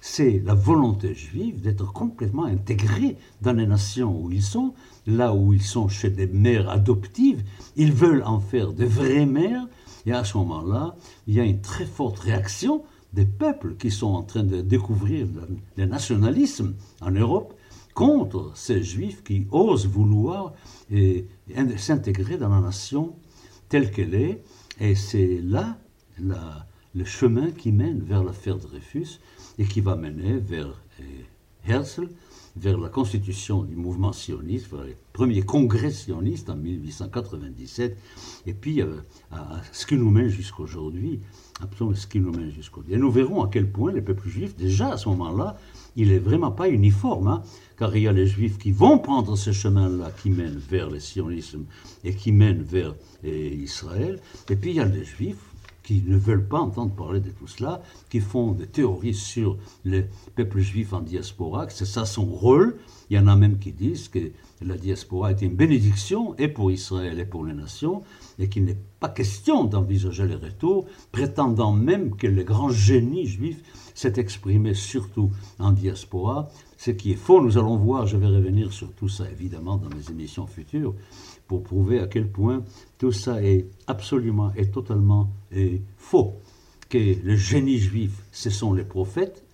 c'est 0.00 0.42
la 0.44 0.54
volonté 0.54 1.14
juive 1.14 1.62
d'être 1.62 1.90
complètement 1.92 2.44
intégrés 2.44 3.16
dans 3.40 3.54
les 3.54 3.66
nations 3.66 4.20
où 4.20 4.30
ils 4.30 4.42
sont, 4.42 4.74
là 5.06 5.34
où 5.34 5.54
ils 5.54 5.62
sont 5.62 5.88
chez 5.88 6.10
des 6.10 6.26
mères 6.26 6.68
adoptives, 6.68 7.42
ils 7.76 7.92
veulent 7.92 8.22
en 8.24 8.38
faire 8.38 8.72
de 8.72 8.84
vraies 8.84 9.26
mères, 9.26 9.66
et 10.06 10.12
à 10.12 10.24
ce 10.24 10.36
moment-là, 10.38 10.94
il 11.26 11.34
y 11.34 11.40
a 11.40 11.44
une 11.44 11.60
très 11.60 11.86
forte 11.86 12.18
réaction 12.18 12.82
des 13.12 13.24
peuples 13.24 13.76
qui 13.76 13.90
sont 13.90 14.08
en 14.08 14.22
train 14.22 14.42
de 14.42 14.60
découvrir 14.60 15.26
le 15.76 15.86
nationalisme 15.86 16.74
en 17.00 17.10
Europe 17.10 17.54
contre 17.94 18.52
ces 18.54 18.82
juifs 18.82 19.22
qui 19.22 19.46
osent 19.50 19.86
vouloir 19.86 20.52
s'intégrer 21.76 22.36
dans 22.36 22.48
la 22.48 22.60
nation 22.60 23.14
telle 23.68 23.90
qu'elle 23.90 24.14
est. 24.14 24.42
Et 24.80 24.94
c'est 24.94 25.40
là 25.42 25.78
le 26.94 27.04
chemin 27.04 27.50
qui 27.50 27.72
mène 27.72 28.00
vers 28.02 28.24
l'affaire 28.24 28.58
Dreyfus 28.58 29.20
et 29.58 29.64
qui 29.64 29.80
va 29.80 29.96
mener 29.96 30.38
vers 30.38 30.82
Herzl, 31.66 32.08
vers 32.56 32.78
la 32.78 32.88
constitution 32.88 33.62
du 33.62 33.76
mouvement 33.76 34.12
sioniste, 34.12 34.70
vers 34.70 34.84
le 34.84 34.94
premier 35.12 35.42
congrès 35.42 35.90
sioniste 35.90 36.50
en 36.50 36.56
1897, 36.56 37.96
et 38.46 38.54
puis 38.54 38.82
euh, 38.82 38.96
à 39.30 39.60
ce 39.72 39.86
qui 39.86 39.96
nous 39.96 40.10
mène 40.10 40.28
jusqu'à 40.28 40.62
aujourd'hui, 40.62 41.20
absolument 41.60 41.96
ce 41.96 42.06
qui 42.06 42.18
nous 42.18 42.32
mène 42.32 42.50
jusqu'aujourd'hui. 42.50 42.94
Et 42.94 42.98
nous 42.98 43.10
verrons 43.10 43.44
à 43.44 43.48
quel 43.48 43.70
point 43.70 43.92
les 43.92 44.02
peuples 44.02 44.28
juifs, 44.28 44.56
déjà 44.56 44.92
à 44.92 44.96
ce 44.96 45.08
moment-là, 45.10 45.58
il 45.96 46.08
n'est 46.08 46.18
vraiment 46.18 46.50
pas 46.50 46.68
uniforme, 46.68 47.28
hein, 47.28 47.42
car 47.78 47.96
il 47.96 48.02
y 48.02 48.08
a 48.08 48.12
les 48.12 48.26
juifs 48.26 48.58
qui 48.58 48.72
vont 48.72 48.98
prendre 48.98 49.36
ce 49.36 49.52
chemin-là, 49.52 50.10
qui 50.22 50.30
mène 50.30 50.56
vers 50.56 50.90
le 50.90 51.00
sionisme 51.00 51.64
et 52.04 52.14
qui 52.14 52.32
mène 52.32 52.62
vers 52.62 52.94
Israël, 53.24 54.20
et 54.48 54.56
puis 54.56 54.70
il 54.70 54.76
y 54.76 54.80
a 54.80 54.84
les 54.84 55.04
juifs 55.04 55.50
qui 55.82 56.02
ne 56.06 56.16
veulent 56.16 56.46
pas 56.46 56.60
entendre 56.60 56.94
parler 56.94 57.20
de 57.20 57.30
tout 57.30 57.48
cela, 57.48 57.82
qui 58.10 58.20
font 58.20 58.52
des 58.52 58.66
théories 58.66 59.14
sur 59.14 59.56
le 59.84 60.04
peuple 60.36 60.60
juif 60.60 60.92
en 60.92 61.00
diaspora, 61.00 61.66
que 61.66 61.72
c'est 61.72 61.84
ça 61.86 62.04
son 62.04 62.26
rôle. 62.26 62.76
Il 63.10 63.16
y 63.16 63.18
en 63.18 63.26
a 63.26 63.34
même 63.34 63.58
qui 63.58 63.72
disent 63.72 64.08
que 64.08 64.30
la 64.62 64.76
diaspora 64.76 65.32
est 65.32 65.42
une 65.42 65.56
bénédiction 65.56 66.36
et 66.38 66.46
pour 66.46 66.70
Israël 66.70 67.18
et 67.18 67.24
pour 67.24 67.44
les 67.44 67.54
nations, 67.54 68.04
et 68.38 68.48
qu'il 68.48 68.64
n'est 68.64 68.78
pas 69.00 69.08
question 69.08 69.64
d'envisager 69.64 70.26
les 70.26 70.36
retours, 70.36 70.86
prétendant 71.10 71.72
même 71.72 72.14
que 72.14 72.28
le 72.28 72.44
grand 72.44 72.70
génie 72.70 73.26
juif 73.26 73.62
s'est 73.94 74.14
exprimé 74.16 74.74
surtout 74.74 75.30
en 75.58 75.72
diaspora, 75.72 76.50
ce 76.78 76.92
qui 76.92 77.10
est 77.10 77.16
faux. 77.16 77.42
Nous 77.42 77.58
allons 77.58 77.76
voir, 77.76 78.06
je 78.06 78.16
vais 78.16 78.28
revenir 78.28 78.72
sur 78.72 78.92
tout 78.92 79.08
ça 79.08 79.28
évidemment 79.28 79.76
dans 79.76 79.88
mes 79.88 80.08
émissions 80.10 80.46
futures, 80.46 80.94
pour 81.48 81.64
prouver 81.64 81.98
à 81.98 82.06
quel 82.06 82.30
point 82.30 82.62
tout 82.98 83.12
ça 83.12 83.42
est 83.42 83.66
absolument 83.88 84.52
et 84.54 84.70
totalement 84.70 85.30
faux. 85.96 86.34
Que 86.88 87.16
le 87.24 87.34
génie 87.34 87.78
juif, 87.78 88.22
ce 88.30 88.50
sont 88.50 88.72
les 88.72 88.84
prophètes. 88.84 89.44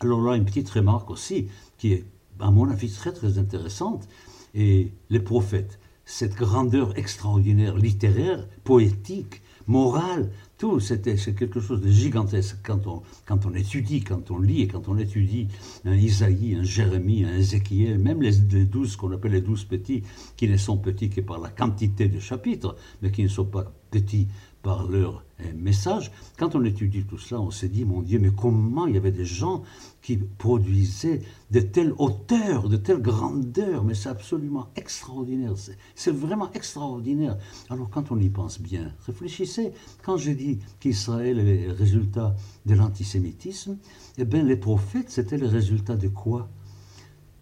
Alors 0.00 0.22
là, 0.22 0.36
une 0.36 0.44
petite 0.44 0.70
remarque 0.70 1.10
aussi, 1.10 1.48
qui 1.76 1.92
est, 1.92 2.04
à 2.40 2.50
mon 2.50 2.68
avis, 2.70 2.90
très 2.90 3.12
très 3.12 3.38
intéressante. 3.38 4.08
Et 4.54 4.92
les 5.10 5.20
prophètes, 5.20 5.78
cette 6.04 6.34
grandeur 6.34 6.98
extraordinaire 6.98 7.76
littéraire, 7.76 8.46
poétique, 8.64 9.42
morale, 9.66 10.30
tout, 10.58 10.80
c'était, 10.80 11.16
c'est 11.16 11.34
quelque 11.34 11.60
chose 11.60 11.80
de 11.80 11.90
gigantesque 11.90 12.56
quand 12.64 12.86
on, 12.86 13.02
quand 13.24 13.46
on 13.46 13.54
étudie, 13.54 14.02
quand 14.02 14.30
on 14.30 14.40
lit 14.40 14.62
et 14.62 14.68
quand 14.68 14.88
on 14.88 14.98
étudie 14.98 15.46
un 15.84 15.94
Isaïe, 15.94 16.56
un 16.56 16.64
Jérémie, 16.64 17.24
un 17.24 17.36
Ézéchiel, 17.36 17.98
même 17.98 18.20
les, 18.20 18.32
douze 18.64 18.96
qu'on 18.96 19.12
appelle 19.12 19.32
les 19.32 19.40
douze 19.40 19.64
petits, 19.64 20.02
qui 20.36 20.48
ne 20.48 20.56
sont 20.56 20.76
petits 20.76 21.08
que 21.08 21.20
par 21.20 21.38
la 21.38 21.50
quantité 21.50 22.08
de 22.08 22.18
chapitres, 22.18 22.76
mais 23.00 23.12
qui 23.12 23.22
ne 23.22 23.28
sont 23.28 23.44
pas 23.44 23.72
petits 23.90 24.28
par 24.62 24.88
leur 24.88 25.24
message. 25.54 26.12
Quand 26.38 26.54
on 26.54 26.64
étudie 26.64 27.04
tout 27.04 27.16
cela, 27.16 27.40
on 27.40 27.50
s'est 27.50 27.68
dit, 27.68 27.84
mon 27.86 28.02
Dieu, 28.02 28.18
mais 28.18 28.30
comment 28.30 28.86
il 28.86 28.94
y 28.94 28.98
avait 28.98 29.10
des 29.10 29.24
gens 29.24 29.62
qui 30.02 30.18
produisaient 30.18 31.22
de 31.50 31.60
telles 31.60 31.94
hauteurs, 31.96 32.68
de 32.68 32.76
telles 32.76 33.00
grandeurs, 33.00 33.84
mais 33.84 33.94
c'est 33.94 34.10
absolument 34.10 34.68
extraordinaire, 34.76 35.54
c'est 35.94 36.14
vraiment 36.14 36.52
extraordinaire. 36.52 37.38
Alors 37.70 37.88
quand 37.88 38.12
on 38.12 38.18
y 38.18 38.28
pense 38.28 38.60
bien, 38.60 38.92
réfléchissez, 39.06 39.72
quand 40.02 40.18
j'ai 40.18 40.34
dit 40.34 40.58
qu'Israël 40.78 41.38
est 41.38 41.66
le 41.66 41.72
résultat 41.72 42.36
de 42.66 42.74
l'antisémitisme, 42.74 43.78
eh 44.18 44.24
bien 44.26 44.42
les 44.42 44.56
prophètes, 44.56 45.10
c'était 45.10 45.38
le 45.38 45.46
résultat 45.46 45.96
de 45.96 46.08
quoi? 46.08 46.48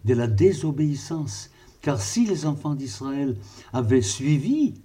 De 0.05 0.13
la 0.13 0.27
désobéissance. 0.27 1.49
Car 1.81 2.01
si 2.01 2.25
les 2.25 2.45
enfants 2.45 2.75
d'Israël 2.75 3.35
avaient 3.73 4.01
suivi 4.01 4.75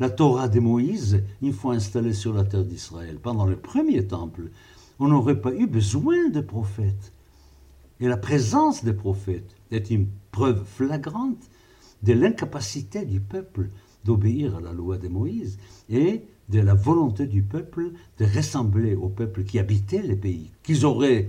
la 0.00 0.08
Torah 0.08 0.48
de 0.48 0.60
Moïse, 0.60 1.22
une 1.42 1.52
fois 1.52 1.74
installée 1.74 2.14
sur 2.14 2.32
la 2.32 2.44
terre 2.44 2.64
d'Israël, 2.64 3.18
pendant 3.22 3.44
le 3.44 3.56
premier 3.56 4.06
temple, 4.06 4.50
on 4.98 5.08
n'aurait 5.08 5.40
pas 5.40 5.52
eu 5.52 5.66
besoin 5.66 6.30
de 6.30 6.40
prophètes. 6.40 7.12
Et 8.00 8.08
la 8.08 8.16
présence 8.16 8.82
des 8.82 8.94
prophètes 8.94 9.54
est 9.70 9.90
une 9.90 10.06
preuve 10.32 10.64
flagrante 10.64 11.50
de 12.02 12.14
l'incapacité 12.14 13.04
du 13.04 13.20
peuple 13.20 13.68
d'obéir 14.04 14.56
à 14.56 14.60
la 14.62 14.72
loi 14.72 14.96
de 14.96 15.08
Moïse 15.08 15.58
et 15.90 16.22
de 16.48 16.60
la 16.60 16.72
volonté 16.72 17.26
du 17.26 17.42
peuple 17.42 17.92
de 18.18 18.24
ressembler 18.24 18.94
au 18.94 19.10
peuple 19.10 19.44
qui 19.44 19.58
habitait 19.58 20.02
les 20.02 20.16
pays, 20.16 20.50
qu'ils 20.62 20.86
auraient, 20.86 21.28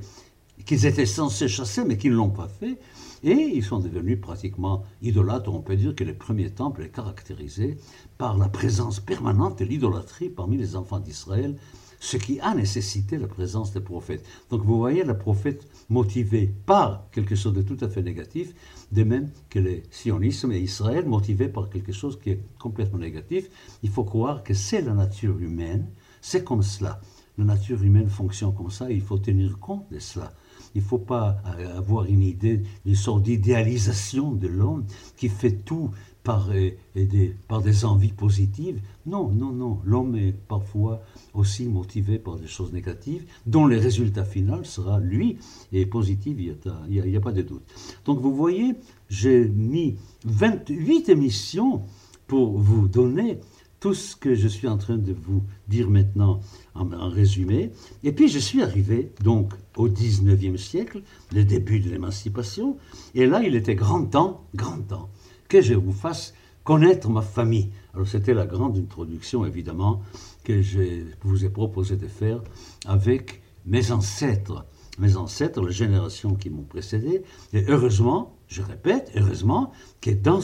qu'ils 0.65 0.85
étaient 0.85 1.05
censés 1.05 1.47
chasser, 1.47 1.83
mais 1.85 1.97
qu'ils 1.97 2.11
ne 2.11 2.17
l'ont 2.17 2.29
pas 2.29 2.47
fait, 2.47 2.79
et 3.23 3.33
ils 3.33 3.63
sont 3.63 3.79
devenus 3.79 4.19
pratiquement 4.19 4.83
idolâtres. 5.01 5.53
On 5.53 5.61
peut 5.61 5.75
dire 5.75 5.95
que 5.95 6.03
le 6.03 6.15
premier 6.15 6.49
temple 6.49 6.83
est 6.83 6.89
caractérisé 6.89 7.77
par 8.17 8.37
la 8.37 8.49
présence 8.49 8.99
permanente 8.99 9.59
de 9.59 9.65
l'idolâtrie 9.65 10.29
parmi 10.29 10.57
les 10.57 10.75
enfants 10.75 10.99
d'Israël, 10.99 11.55
ce 11.99 12.17
qui 12.17 12.39
a 12.39 12.55
nécessité 12.55 13.19
la 13.19 13.27
présence 13.27 13.73
des 13.73 13.79
prophètes. 13.79 14.25
Donc 14.49 14.63
vous 14.63 14.77
voyez 14.77 15.03
le 15.03 15.15
prophète 15.15 15.67
motivé 15.89 16.51
par 16.65 17.09
quelque 17.11 17.35
chose 17.35 17.53
de 17.53 17.61
tout 17.61 17.77
à 17.81 17.89
fait 17.89 18.01
négatif, 18.01 18.55
de 18.91 19.03
même 19.03 19.29
que 19.51 19.59
le 19.59 19.83
sionisme 19.91 20.51
et 20.51 20.59
Israël 20.59 21.05
motivé 21.05 21.47
par 21.47 21.69
quelque 21.69 21.91
chose 21.91 22.19
qui 22.19 22.31
est 22.31 22.43
complètement 22.57 22.97
négatif. 22.97 23.49
Il 23.83 23.89
faut 23.91 24.03
croire 24.03 24.41
que 24.41 24.55
c'est 24.55 24.81
la 24.81 24.93
nature 24.93 25.37
humaine, 25.37 25.87
c'est 26.21 26.43
comme 26.43 26.63
cela. 26.63 26.99
La 27.37 27.45
nature 27.45 27.81
humaine 27.83 28.09
fonctionne 28.09 28.55
comme 28.55 28.71
ça, 28.71 28.91
il 28.91 29.01
faut 29.01 29.19
tenir 29.19 29.59
compte 29.59 29.89
de 29.91 29.99
cela. 29.99 30.33
Il 30.75 30.81
ne 30.81 30.87
faut 30.87 30.97
pas 30.97 31.37
euh, 31.59 31.77
avoir 31.77 32.05
une 32.05 32.21
idée, 32.21 32.63
une 32.85 32.95
sorte 32.95 33.23
d'idéalisation 33.23 34.31
de 34.31 34.47
l'homme 34.47 34.85
qui 35.17 35.29
fait 35.29 35.51
tout 35.51 35.91
par, 36.23 36.49
euh, 36.51 36.71
des, 36.95 37.35
par 37.47 37.61
des 37.61 37.85
envies 37.85 38.11
positives. 38.11 38.79
Non, 39.05 39.29
non, 39.29 39.51
non. 39.51 39.79
L'homme 39.83 40.15
est 40.15 40.33
parfois 40.33 41.01
aussi 41.33 41.67
motivé 41.67 42.19
par 42.19 42.37
des 42.37 42.47
choses 42.47 42.71
négatives, 42.73 43.25
dont 43.45 43.65
le 43.65 43.77
résultat 43.77 44.23
final 44.23 44.65
sera, 44.65 44.99
lui, 44.99 45.37
et 45.71 45.85
positif, 45.85 46.37
il 46.39 46.55
n'y 46.89 47.15
a, 47.15 47.17
a, 47.17 47.21
pas 47.21 47.31
de 47.31 47.41
doute. 47.41 47.63
Donc 48.05 48.19
vous 48.19 48.35
voyez, 48.35 48.75
j'ai 49.09 49.47
mis 49.47 49.95
28 50.25 51.09
émissions 51.09 51.81
pour 52.27 52.57
vous 52.57 52.87
donner 52.87 53.39
tout 53.81 53.95
ce 53.95 54.15
que 54.15 54.35
je 54.35 54.47
suis 54.47 54.67
en 54.67 54.77
train 54.77 54.97
de 54.97 55.11
vous 55.11 55.43
dire 55.67 55.89
maintenant 55.89 56.39
en, 56.75 57.09
résumé. 57.09 57.71
Et 58.03 58.13
puis 58.13 58.29
je 58.29 58.39
suis 58.39 58.61
arrivé 58.61 59.11
donc 59.23 59.53
au 59.75 59.89
19e 59.89 60.55
siècle, 60.55 61.01
le 61.33 61.43
début 61.43 61.79
de 61.79 61.89
l'émancipation, 61.89 62.77
et 63.15 63.25
là 63.25 63.41
il 63.43 63.55
était 63.55 63.75
grand 63.75 64.05
temps, 64.05 64.45
grand 64.55 64.79
temps, 64.87 65.09
que 65.49 65.61
je 65.61 65.73
vous 65.73 65.91
fasse 65.91 66.35
connaître 66.63 67.09
ma 67.09 67.23
famille. 67.23 67.71
Alors 67.95 68.07
c'était 68.07 68.35
la 68.35 68.45
grande 68.45 68.77
introduction 68.77 69.45
évidemment 69.45 70.01
que 70.43 70.61
je 70.61 71.03
vous 71.23 71.43
ai 71.43 71.49
proposé 71.49 71.97
de 71.97 72.07
faire 72.07 72.41
avec 72.85 73.41
mes 73.65 73.91
ancêtres, 73.91 74.63
mes 74.99 75.15
ancêtres, 75.15 75.65
les 75.65 75.73
générations 75.73 76.35
qui 76.35 76.51
m'ont 76.51 76.63
précédé, 76.63 77.23
et 77.51 77.65
heureusement, 77.67 78.37
je 78.47 78.61
répète, 78.61 79.11
heureusement 79.15 79.71
que 80.01 80.11
dans 80.11 80.41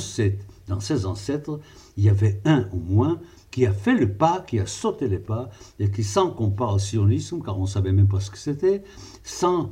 dans 0.67 0.79
ses 0.81 1.05
ancêtres, 1.05 1.59
il 1.97 2.03
y 2.03 2.09
avait 2.09 2.39
un 2.45 2.69
au 2.71 2.77
moins 2.77 3.19
qui 3.51 3.65
a 3.65 3.73
fait 3.73 3.95
le 3.95 4.11
pas, 4.13 4.41
qui 4.47 4.59
a 4.59 4.65
sauté 4.65 5.07
les 5.07 5.19
pas, 5.19 5.49
et 5.79 5.89
qui, 5.89 6.03
sans 6.03 6.29
qu'on 6.31 6.51
parle 6.51 6.79
sionisme, 6.79 7.41
car 7.43 7.57
on 7.57 7.63
ne 7.63 7.67
savait 7.67 7.91
même 7.91 8.07
pas 8.07 8.19
ce 8.19 8.29
que 8.29 8.37
c'était, 8.37 8.83
sans 9.23 9.71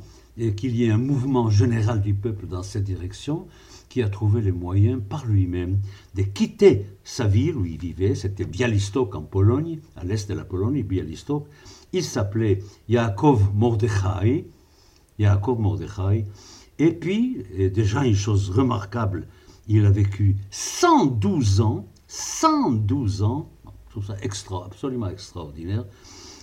qu'il 0.56 0.76
y 0.76 0.84
ait 0.84 0.90
un 0.90 0.98
mouvement 0.98 1.48
général 1.50 2.02
du 2.02 2.12
peuple 2.12 2.46
dans 2.46 2.62
cette 2.62 2.84
direction, 2.84 3.46
qui 3.88 4.02
a 4.02 4.08
trouvé 4.08 4.42
les 4.42 4.52
moyens 4.52 5.00
par 5.08 5.24
lui-même 5.24 5.78
de 6.14 6.22
quitter 6.22 6.84
sa 7.04 7.26
ville 7.26 7.56
où 7.56 7.64
il 7.64 7.78
vivait, 7.78 8.14
c'était 8.14 8.44
Bialystok 8.44 9.14
en 9.14 9.22
Pologne, 9.22 9.78
à 9.94 10.04
l'est 10.04 10.28
de 10.28 10.34
la 10.34 10.44
Pologne, 10.44 10.82
Bialystok. 10.82 11.46
Il 11.92 12.02
s'appelait 12.02 12.58
Yaakov 12.88 13.54
Mordechai, 13.54 14.46
Yaakov 15.18 15.60
Mordechai, 15.60 16.26
et 16.78 16.92
puis, 16.92 17.42
déjà 17.72 18.04
une 18.04 18.16
chose 18.16 18.50
remarquable, 18.50 19.28
il 19.68 19.86
a 19.86 19.90
vécu 19.90 20.36
112 20.50 21.60
ans, 21.62 21.86
112 22.08 23.22
ans, 23.22 23.48
tout 23.90 24.02
ça 24.02 24.14
extra, 24.22 24.64
absolument 24.66 25.08
extraordinaire. 25.08 25.84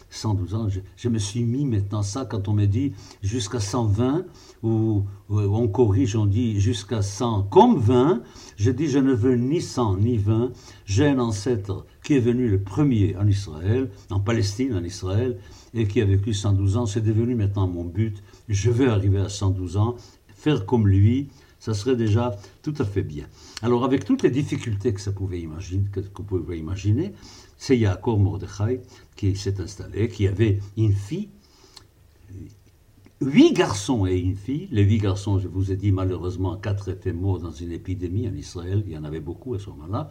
112 0.10 0.54
ans, 0.54 0.68
je, 0.96 1.10
me 1.10 1.18
suis 1.18 1.44
mis 1.44 1.66
maintenant 1.66 2.04
ça 2.04 2.26
quand 2.26 2.48
on 2.48 2.54
me 2.54 2.66
dit 2.66 2.94
jusqu'à 3.24 3.60
120, 3.60 4.26
ou, 4.62 5.06
on 5.30 5.68
corrige, 5.68 6.16
on 6.16 6.28
dit 6.28 6.60
jusqu'à 6.60 7.02
100 7.02 7.44
comme 7.44 7.80
20, 7.80 8.22
je 8.56 8.70
dis 8.70 8.88
je 8.88 9.00
ne 9.00 9.14
veux 9.14 9.36
ni 9.36 9.60
100 9.60 9.98
ni 9.98 10.18
20, 10.18 10.52
j'ai 10.86 11.08
un 11.08 11.18
ancêtre 11.18 11.86
qui 12.04 12.14
est 12.14 12.20
venu 12.20 12.48
le 12.48 12.62
premier 12.62 13.16
en 13.18 13.28
Israël, 13.28 13.90
en 14.12 14.20
Palestine, 14.20 14.76
en 14.76 14.84
Israël, 14.84 15.40
et 15.74 15.88
qui 15.88 16.00
a 16.00 16.06
vécu 16.06 16.34
112 16.34 16.78
ans, 16.78 16.86
c'est 16.86 17.02
devenu 17.02 17.34
maintenant 17.34 17.68
mon 17.68 17.84
but 17.84 18.22
je 18.50 18.70
veux 18.70 18.90
arriver 18.90 19.20
à 19.20 19.30
112 19.30 19.78
ans, 19.78 19.96
faire 20.28 20.66
comme 20.66 20.88
lui, 20.88 21.30
ça 21.64 21.74
serait 21.74 21.96
déjà 21.96 22.36
tout 22.62 22.74
à 22.80 22.84
fait 22.84 23.04
bien. 23.04 23.26
Alors 23.62 23.86
avec 23.86 24.04
toutes 24.04 24.22
les 24.22 24.30
difficultés 24.30 24.94
que 24.94 25.00
ça 25.00 25.14
pouvait 25.14 25.40
imaginer, 25.40 25.86
vous 26.14 26.24
pouvez 26.24 26.58
imaginer, 26.58 27.14
c'est 27.58 27.78
Yaakov 27.78 28.20
Mordechai 28.20 28.82
qui 29.16 29.34
s'est 29.38 29.62
installé, 29.62 30.10
qui 30.10 30.28
avait 30.28 30.60
une 30.76 30.92
fille, 30.92 31.30
huit 33.22 33.54
garçons 33.54 34.06
et 34.06 34.20
une 34.20 34.36
fille. 34.36 34.68
Les 34.72 34.84
huit 34.84 34.98
garçons, 34.98 35.40
je 35.40 35.48
vous 35.48 35.72
ai 35.72 35.78
dit, 35.78 35.94
malheureusement, 35.94 36.58
quatre 36.58 36.90
étaient 36.90 37.14
morts 37.14 37.40
dans 37.40 37.52
une 37.52 37.72
épidémie 37.72 38.28
en 38.28 38.34
Israël, 38.34 38.84
il 38.86 38.92
y 38.92 38.98
en 38.98 39.06
avait 39.06 39.22
beaucoup 39.22 39.54
à 39.54 39.60
ce 39.60 39.70
moment-là. 39.70 40.10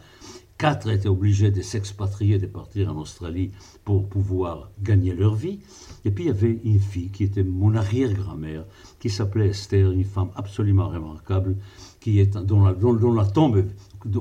Quatre 0.63 0.91
étaient 0.91 1.09
obligés 1.09 1.51
de 1.51 1.61
s'expatrier, 1.61 2.39
de 2.39 2.47
partir 2.47 2.93
en 2.93 3.01
Australie 3.01 3.51
pour 3.85 4.09
pouvoir 4.09 4.71
gagner 4.81 5.13
leur 5.13 5.35
vie. 5.35 5.59
Et 6.05 6.13
puis 6.13 6.23
il 6.23 6.27
y 6.29 6.31
avait 6.31 6.61
une 6.63 6.79
fille 6.79 7.11
qui 7.11 7.25
était 7.25 7.43
mon 7.43 7.75
arrière-grand-mère, 7.75 8.65
qui 9.01 9.11
s'appelait 9.11 9.49
Esther, 9.49 9.91
une 9.91 10.05
femme 10.05 10.31
absolument 10.37 10.89
remarquable, 10.89 11.57
qui 11.99 12.21
est, 12.21 12.37
dont, 12.37 12.63
la, 12.63 12.75
dont, 12.75 13.13
la 13.13 13.27
tombe, 13.27 13.65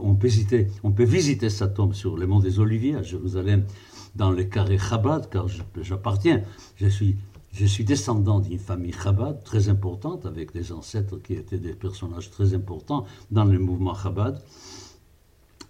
on 0.01 0.15
peut, 0.15 0.27
visiter, 0.27 0.65
on 0.82 0.89
peut 0.89 1.04
visiter 1.04 1.51
sa 1.51 1.67
tombe 1.67 1.93
sur 1.93 2.17
les 2.17 2.25
monts 2.25 2.39
des 2.39 2.60
Oliviers 2.60 2.95
à 2.95 3.04
Jérusalem, 3.04 3.65
dans 4.15 4.32
les 4.32 4.49
carrés 4.49 4.80
Chabad, 4.80 5.30
car 5.30 5.45
j'appartiens, 5.80 6.41
je 6.75 6.88
suis 6.88 7.17
je 7.54 7.65
suis 7.65 7.84
descendant 7.84 8.39
d'une 8.39 8.58
famille 8.58 8.93
Chabad 8.93 9.43
très 9.43 9.67
importante, 9.67 10.25
avec 10.25 10.54
des 10.54 10.71
ancêtres 10.71 11.17
qui 11.17 11.34
étaient 11.34 11.60
des 11.60 11.73
personnages 11.73 12.32
très 12.32 12.54
importants 12.56 13.06
dans 13.30 13.43
le 13.43 13.60
mouvement 13.60 13.93
Chabad. 13.93 14.41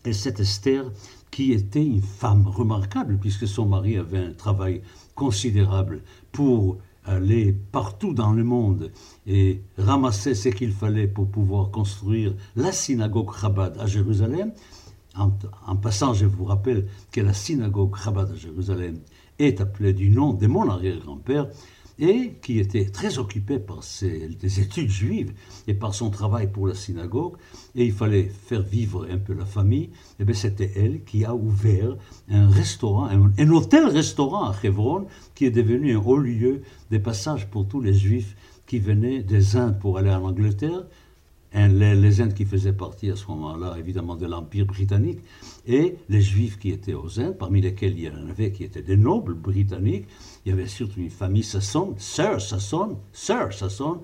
Et 0.05 0.13
cette 0.13 0.39
Esther, 0.39 0.91
qui 1.29 1.53
était 1.53 1.85
une 1.85 2.01
femme 2.01 2.47
remarquable, 2.47 3.17
puisque 3.19 3.47
son 3.47 3.65
mari 3.65 3.97
avait 3.97 4.17
un 4.25 4.33
travail 4.33 4.81
considérable 5.15 6.01
pour 6.31 6.77
aller 7.05 7.53
partout 7.71 8.13
dans 8.13 8.31
le 8.33 8.43
monde 8.43 8.91
et 9.25 9.61
ramasser 9.77 10.35
ce 10.35 10.49
qu'il 10.49 10.71
fallait 10.71 11.07
pour 11.07 11.27
pouvoir 11.27 11.71
construire 11.71 12.33
la 12.55 12.71
synagogue 12.71 13.31
Chabad 13.35 13.77
à 13.79 13.85
Jérusalem. 13.85 14.51
En, 15.15 15.31
en, 15.67 15.75
passant, 15.75 16.13
je 16.13 16.25
vous 16.25 16.45
rappelle 16.45 16.87
que 17.11 17.21
la 17.21 17.33
synagogue 17.33 17.95
Chabad 17.97 18.31
à 18.31 18.35
Jérusalem 18.35 18.99
est 19.39 19.61
appelée 19.61 19.93
du 19.93 20.09
nom 20.09 20.33
de 20.33 20.47
mon 20.47 20.69
arrière-grand-père, 20.69 21.47
et 22.01 22.33
qui 22.41 22.59
était 22.59 22.85
très 22.85 23.19
occupé 23.19 23.59
par 23.59 23.83
ses 23.83 24.35
études 24.59 24.89
juives 24.89 25.33
et 25.67 25.75
par 25.75 25.93
son 25.93 26.09
travail 26.09 26.51
pour 26.51 26.67
la 26.67 26.73
synagogue, 26.73 27.35
et 27.75 27.85
il 27.85 27.93
fallait 27.93 28.23
faire 28.23 28.63
vivre 28.63 29.07
un 29.09 29.19
peu 29.19 29.33
la 29.33 29.45
famille, 29.45 29.83
et 29.83 29.89
eh 30.21 30.25
bien 30.25 30.33
c'était 30.33 30.71
elle 30.75 31.03
qui 31.03 31.23
a 31.23 31.35
ouvert 31.35 31.95
un 32.29 32.49
restaurant, 32.49 33.05
un, 33.05 33.49
hôtel-restaurant 33.49 34.49
à 34.49 34.55
Hebron, 34.63 35.05
qui 35.35 35.45
est 35.45 35.51
devenu 35.51 35.95
un 35.95 35.99
haut 35.99 36.17
lieu 36.17 36.63
de 36.89 36.97
passage 36.97 37.47
pour 37.47 37.67
tous 37.67 37.81
les 37.81 37.93
juifs 37.93 38.35
qui 38.65 38.79
venaient 38.79 39.21
des 39.21 39.55
Indes 39.55 39.77
pour 39.79 39.99
aller 39.99 40.09
en 40.09 40.23
Angleterre, 40.23 40.85
les, 41.53 42.21
Indes 42.21 42.33
qui 42.33 42.45
faisaient 42.45 42.73
partie 42.73 43.09
à 43.09 43.15
ce 43.15 43.27
moment-là, 43.27 43.75
évidemment, 43.77 44.15
de 44.15 44.25
l'Empire 44.25 44.65
britannique, 44.65 45.19
et 45.65 45.95
les 46.09 46.21
Juifs 46.21 46.57
qui 46.57 46.71
étaient 46.71 46.93
aux 46.93 47.19
Indes, 47.19 47.37
parmi 47.37 47.61
lesquels 47.61 47.97
il 47.97 48.05
y 48.05 48.09
en 48.09 48.29
avait 48.29 48.51
qui 48.51 48.63
étaient 48.63 48.81
des 48.81 48.97
nobles 48.97 49.33
britanniques. 49.33 50.07
Il 50.45 50.49
y 50.49 50.53
avait 50.53 50.67
surtout 50.67 50.99
une 50.99 51.09
famille 51.09 51.43
Sasson, 51.43 51.93
Sir 51.97 52.41
Sasson, 52.41 52.97
Sir 53.11 53.53
Sasson, 53.53 54.01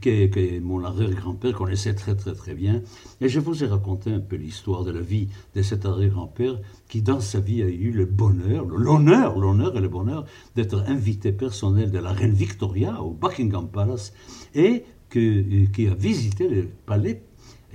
que, 0.00 0.26
que, 0.26 0.60
mon 0.60 0.84
arrière-grand-père 0.84 1.52
connaissait 1.54 1.94
très 1.94 2.16
très 2.16 2.34
très 2.34 2.54
bien. 2.54 2.82
Et 3.20 3.28
je 3.28 3.40
vous 3.40 3.62
ai 3.62 3.66
raconté 3.66 4.10
un 4.10 4.20
peu 4.20 4.36
l'histoire 4.36 4.84
de 4.84 4.90
la 4.90 5.00
vie 5.00 5.28
de 5.54 5.62
cet 5.62 5.86
arrière-grand-père 5.86 6.58
qui, 6.88 7.02
dans 7.02 7.20
sa 7.20 7.40
vie, 7.40 7.62
a 7.62 7.68
eu 7.68 7.90
le 7.90 8.04
bonheur, 8.04 8.66
l'honneur, 8.66 9.38
l'honneur 9.38 9.76
et 9.76 9.80
le 9.80 9.88
bonheur 9.88 10.24
d'être 10.56 10.84
invité 10.86 11.32
personnel 11.32 11.90
de 11.90 11.98
la 11.98 12.12
reine 12.12 12.32
Victoria 12.32 13.02
au 13.02 13.10
Buckingham 13.10 13.68
Palace 13.68 14.12
et 14.54 14.84
euh, 15.16 15.66
qui 15.72 15.86
a 15.86 15.94
visité 15.94 16.48
le 16.48 16.68
palais 16.86 17.22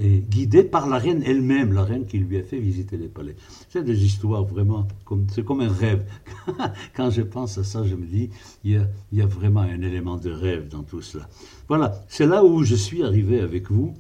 et 0.02 0.20
guidé 0.20 0.64
par 0.64 0.88
la 0.88 0.98
reine 0.98 1.22
elle-même, 1.26 1.74
la 1.74 1.84
reine 1.84 2.06
qui 2.06 2.20
lui 2.20 2.38
a 2.38 2.44
fait 2.44 2.60
visiter 2.60 2.96
les 2.98 3.10
palais. 3.10 3.36
C'est 3.70 3.84
des 3.84 4.06
histoires 4.06 4.46
vraiment, 4.46 4.88
c'est 5.34 5.44
comme 5.44 5.60
un 5.62 5.72
rêve. 5.72 6.06
Quand 6.96 7.10
je 7.10 7.22
pense 7.22 7.58
à 7.58 7.64
ça, 7.64 7.84
je 7.84 7.96
me 7.96 8.06
dis, 8.06 8.30
il 8.64 8.72
y, 8.72 8.78
a, 8.78 8.88
il 9.12 9.20
y 9.20 9.22
a 9.22 9.26
vraiment 9.26 9.62
un 9.62 9.82
élément 9.82 10.16
de 10.16 10.32
rêve 10.32 10.70
dans 10.70 10.84
tout 10.84 11.02
cela. 11.02 11.28
Voilà, 11.68 12.02
c'est 12.08 12.26
là 12.26 12.46
où 12.46 12.64
je 12.64 12.76
suis 12.76 13.04
arrivé 13.04 13.42
avec 13.42 13.70
vous 13.70 13.94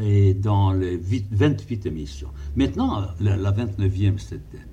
et 0.00 0.34
dans 0.34 0.72
les 0.72 0.96
28 1.30 1.86
émissions. 1.86 2.28
Maintenant, 2.56 3.06
la, 3.20 3.52
29e 3.52 4.18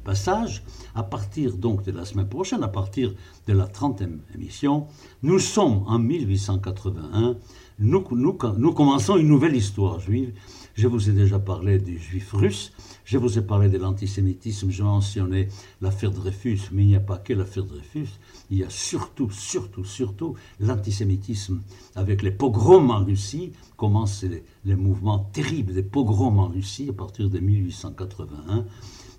passage, 0.04 0.64
à 0.94 1.04
partir 1.04 1.56
donc 1.58 1.84
de 1.84 1.92
la 1.92 2.06
semaine 2.06 2.28
prochaine, 2.28 2.64
à 2.64 2.68
partir 2.68 3.14
de 3.48 3.54
la 3.54 3.66
30e 3.66 4.20
émission, 4.34 4.88
nous 5.24 5.40
sommes 5.40 5.84
en 5.88 6.00
1881, 6.00 7.36
nous, 7.80 8.06
nous, 8.12 8.38
nous 8.58 8.74
commençons 8.74 9.18
une 9.18 9.28
nouvelle 9.28 9.56
histoire 9.56 10.00
juive 10.00 10.34
je 10.76 10.88
vous 10.88 11.10
ai 11.10 11.14
déjà 11.14 11.40
parlé 11.40 11.80
des 11.80 11.98
juifs 11.98 12.34
russes, 12.34 12.74
je 13.06 13.18
vous 13.18 13.40
ai 13.40 13.42
parlé 13.42 13.70
de 13.70 13.78
l'antisémitisme, 13.78 14.70
je 14.70 14.84
mentionnais 14.84 15.48
l'affaire 15.82 16.12
Dreyfus, 16.12 16.60
mais 16.74 16.84
il 16.84 16.88
n'y 16.88 16.96
a 16.96 17.00
pas 17.00 17.18
que 17.18 17.32
l'affaire 17.34 17.64
Dreyfus, 17.64 18.10
il 18.52 18.58
y 18.58 18.64
a 18.64 18.70
surtout, 18.70 19.30
surtout, 19.30 19.86
surtout 19.86 20.36
l'antisémitisme. 20.60 21.62
Avec 21.96 22.22
les 22.22 22.32
pogroms 22.32 22.92
en 22.92 23.06
Russie, 23.06 23.54
commencent 23.78 24.26
les, 24.66 24.76
mouvements 24.76 25.20
terribles 25.20 25.74
des 25.74 25.84
pogroms 25.84 26.40
en 26.40 26.50
Russie 26.50 26.90
à 26.90 26.94
partir 26.94 27.30
de 27.30 27.40
1881, 27.40 28.66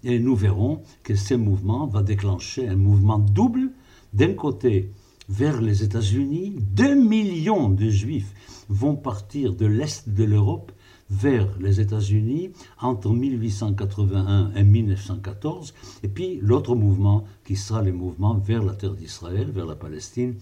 et 0.04 0.18
nous 0.18 0.36
verrons 0.36 0.82
que 1.02 1.14
ce 1.14 1.34
mouvement 1.34 1.86
va 1.86 2.02
déclencher 2.02 2.68
un 2.68 2.76
mouvement 2.76 3.18
double, 3.18 3.70
d'un 4.12 4.34
côté 4.34 4.90
vers 5.28 5.60
les 5.60 5.82
États-Unis, 5.82 6.54
2 6.58 6.94
millions 6.94 7.68
de 7.68 7.88
juifs 7.88 8.32
vont 8.68 8.94
partir 8.94 9.54
de 9.54 9.66
l'Est 9.66 10.08
de 10.08 10.24
l'Europe 10.24 10.70
vers 11.10 11.48
les 11.60 11.80
États-Unis 11.80 12.50
entre 12.80 13.10
1881 13.10 14.52
et 14.56 14.62
1914, 14.64 15.74
et 16.02 16.08
puis 16.08 16.38
l'autre 16.42 16.74
mouvement 16.74 17.24
qui 17.44 17.56
sera 17.56 17.82
le 17.82 17.92
mouvement 17.92 18.34
vers 18.34 18.62
la 18.62 18.74
terre 18.74 18.94
d'Israël, 18.94 19.50
vers 19.50 19.66
la 19.66 19.76
Palestine. 19.76 20.34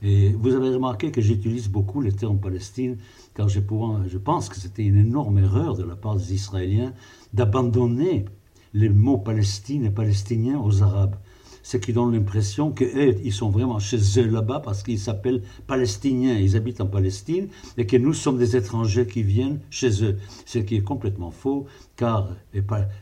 Et 0.00 0.30
vous 0.30 0.54
avez 0.54 0.70
remarqué 0.70 1.10
que 1.10 1.20
j'utilise 1.20 1.68
beaucoup 1.68 2.00
le 2.00 2.12
terme 2.12 2.38
Palestine, 2.38 2.98
car 3.34 3.48
je, 3.48 3.60
je 4.06 4.18
pense 4.18 4.48
que 4.48 4.56
c'était 4.56 4.84
une 4.84 4.98
énorme 4.98 5.38
erreur 5.38 5.76
de 5.76 5.82
la 5.84 5.96
part 5.96 6.16
des 6.16 6.34
Israéliens 6.34 6.92
d'abandonner 7.32 8.24
les 8.74 8.88
mots 8.88 9.18
Palestine 9.18 9.84
et 9.84 9.90
Palestinien 9.90 10.58
aux 10.58 10.82
Arabes 10.82 11.16
ce 11.68 11.76
qui 11.76 11.92
donne 11.92 12.14
l'impression 12.14 12.72
qu'ils 12.72 13.30
sont 13.30 13.50
vraiment 13.50 13.78
chez 13.78 13.98
eux 14.16 14.26
là-bas 14.26 14.60
parce 14.60 14.82
qu'ils 14.82 14.98
s'appellent 14.98 15.42
Palestiniens, 15.66 16.38
ils 16.38 16.56
habitent 16.56 16.80
en 16.80 16.86
Palestine, 16.86 17.48
et 17.76 17.86
que 17.86 17.98
nous 17.98 18.14
sommes 18.14 18.38
des 18.38 18.56
étrangers 18.56 19.06
qui 19.06 19.22
viennent 19.22 19.60
chez 19.68 20.02
eux. 20.02 20.16
Ce 20.46 20.60
qui 20.60 20.76
est 20.76 20.80
complètement 20.80 21.30
faux, 21.30 21.66
car 21.98 22.28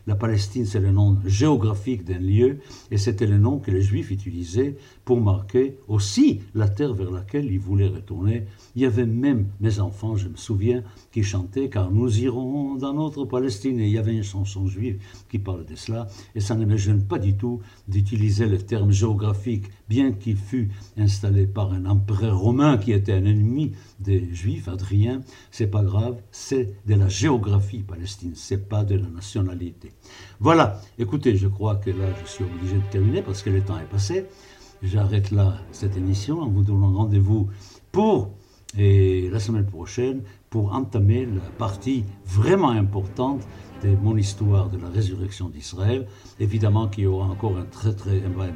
la 0.07 0.17
Palestine, 0.17 0.65
c'est 0.65 0.81
le 0.81 0.91
nom 0.91 1.19
géographique 1.27 2.03
d'un 2.03 2.19
lieu, 2.19 2.61
et 2.91 2.97
c'était 2.97 3.27
le 3.27 3.37
nom 3.37 3.59
que 3.59 3.71
les 3.71 3.83
Juifs 3.83 4.11
utilisaient 4.11 4.77
pour 5.05 5.21
marquer 5.21 5.77
aussi 5.87 6.41
la 6.55 6.67
terre 6.67 6.95
vers 6.95 7.11
laquelle 7.11 7.45
ils 7.45 7.61
voulaient 7.61 7.89
retourner. 7.89 8.47
Il 8.75 8.81
y 8.81 8.87
avait 8.87 9.05
même 9.05 9.49
mes 9.61 9.81
enfants, 9.81 10.17
je 10.17 10.29
me 10.29 10.37
souviens, 10.37 10.83
qui 11.13 11.23
chantaient 11.23 11.69
Car 11.69 11.91
nous 11.91 12.21
irons 12.21 12.77
dans 12.77 12.95
notre 12.95 13.27
Palestine. 13.27 13.79
Et 13.81 13.87
il 13.87 13.93
y 13.93 13.99
avait 13.99 14.15
une 14.15 14.25
chanson 14.25 14.67
juive 14.67 14.99
qui 15.29 15.39
parle 15.39 15.67
de 15.67 15.77
cela, 15.77 16.09
et 16.35 16.41
ça 16.41 16.55
ne 16.55 16.65
me 16.65 16.79
gêne 16.79 17.03
pas 17.03 17.19
du 17.19 17.37
tout 17.37 17.61
d'utiliser 17.89 18.47
le 18.47 18.57
terme 18.57 18.93
géographique, 18.93 19.67
bien 19.89 20.13
qu'il 20.13 20.37
fût 20.37 20.71
installé 20.97 21.47
par 21.47 21.73
un 21.73 21.87
empereur 21.87 22.39
romain 22.39 22.79
qui 22.79 22.93
était 22.93 23.13
un 23.13 23.25
ennemi 23.25 23.73
des 24.01 24.35
Juifs, 24.35 24.69
Adrien. 24.69 25.21
C'est 25.51 25.69
pas 25.69 25.83
grave, 25.83 26.17
c'est 26.31 26.75
de 26.87 26.95
la 26.95 27.09
géographie 27.09 27.83
palestine, 27.83 28.33
c'est 28.35 28.69
pas 28.69 28.85
de 28.85 28.97
la 28.97 29.09
nationalité. 29.09 29.93
Voilà, 30.41 30.81
écoutez, 30.99 31.37
je 31.37 31.49
crois 31.49 31.77
que 31.77 31.91
là, 31.91 32.07
je 32.25 32.29
suis 32.31 32.45
obligé 32.45 32.77
de 32.77 32.91
terminer 32.91 33.23
parce 33.23 33.43
que 33.43 33.51
le 33.51 33.61
temps 33.63 33.79
est 33.79 33.91
passé. 33.91 34.27
J'arrête 34.83 35.31
là 35.31 35.59
cette 35.73 35.97
émission 35.97 36.41
en 36.41 36.49
vous 36.49 36.63
donnant 36.63 36.93
rendez-vous 36.93 37.49
pour 37.93 38.31
la 38.77 39.41
semaine 39.41 39.65
prochaine 39.65 40.23
pour 40.57 40.73
entamer 40.73 41.27
la 41.27 41.51
partie 41.59 42.03
vraiment 42.25 42.71
importante 42.71 43.43
de 43.83 43.91
mon 43.95 44.17
histoire 44.17 44.71
de 44.71 44.79
la 44.79 44.89
résurrection 44.89 45.51
d'Israël. 45.51 46.07
Évidemment 46.41 46.89
qu'il 46.89 47.05
y 47.05 47.07
aura 47.07 47.27
encore 47.27 47.59
un, 47.59 47.67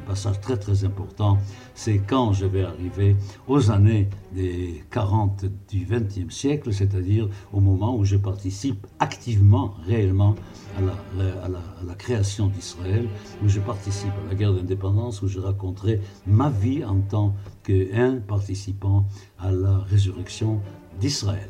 passage 0.07 0.41
très 0.41 0.57
très 0.57 0.83
important, 0.83 1.37
c'est 1.75 1.99
quand 1.99 2.33
je 2.33 2.47
vais 2.47 2.63
arriver 2.63 3.15
aux 3.47 3.69
années 3.69 4.09
des 4.33 4.83
40 4.89 5.45
du 5.69 5.85
XXe 5.85 6.33
siècle, 6.33 6.73
c'est-à-dire 6.73 7.29
au 7.53 7.59
moment 7.59 7.95
où 7.95 8.03
je 8.03 8.17
participe 8.17 8.87
activement, 8.97 9.75
réellement, 9.85 10.33
à 10.79 10.81
la, 10.81 11.43
à 11.43 11.83
la 11.85 11.93
création 11.93 12.47
d'Israël, 12.47 13.07
où 13.43 13.47
je 13.47 13.59
participe 13.59 14.15
à 14.25 14.29
la 14.29 14.33
guerre 14.33 14.53
d'indépendance, 14.53 15.21
où 15.21 15.27
je 15.27 15.39
raconterai 15.39 16.01
ma 16.25 16.49
vie 16.49 16.83
en 16.83 16.99
tant 16.99 17.35
qu'un 17.61 18.15
participant 18.27 19.05
à 19.37 19.51
la 19.51 19.77
résurrection 19.81 20.61
d'Israël. 20.99 21.49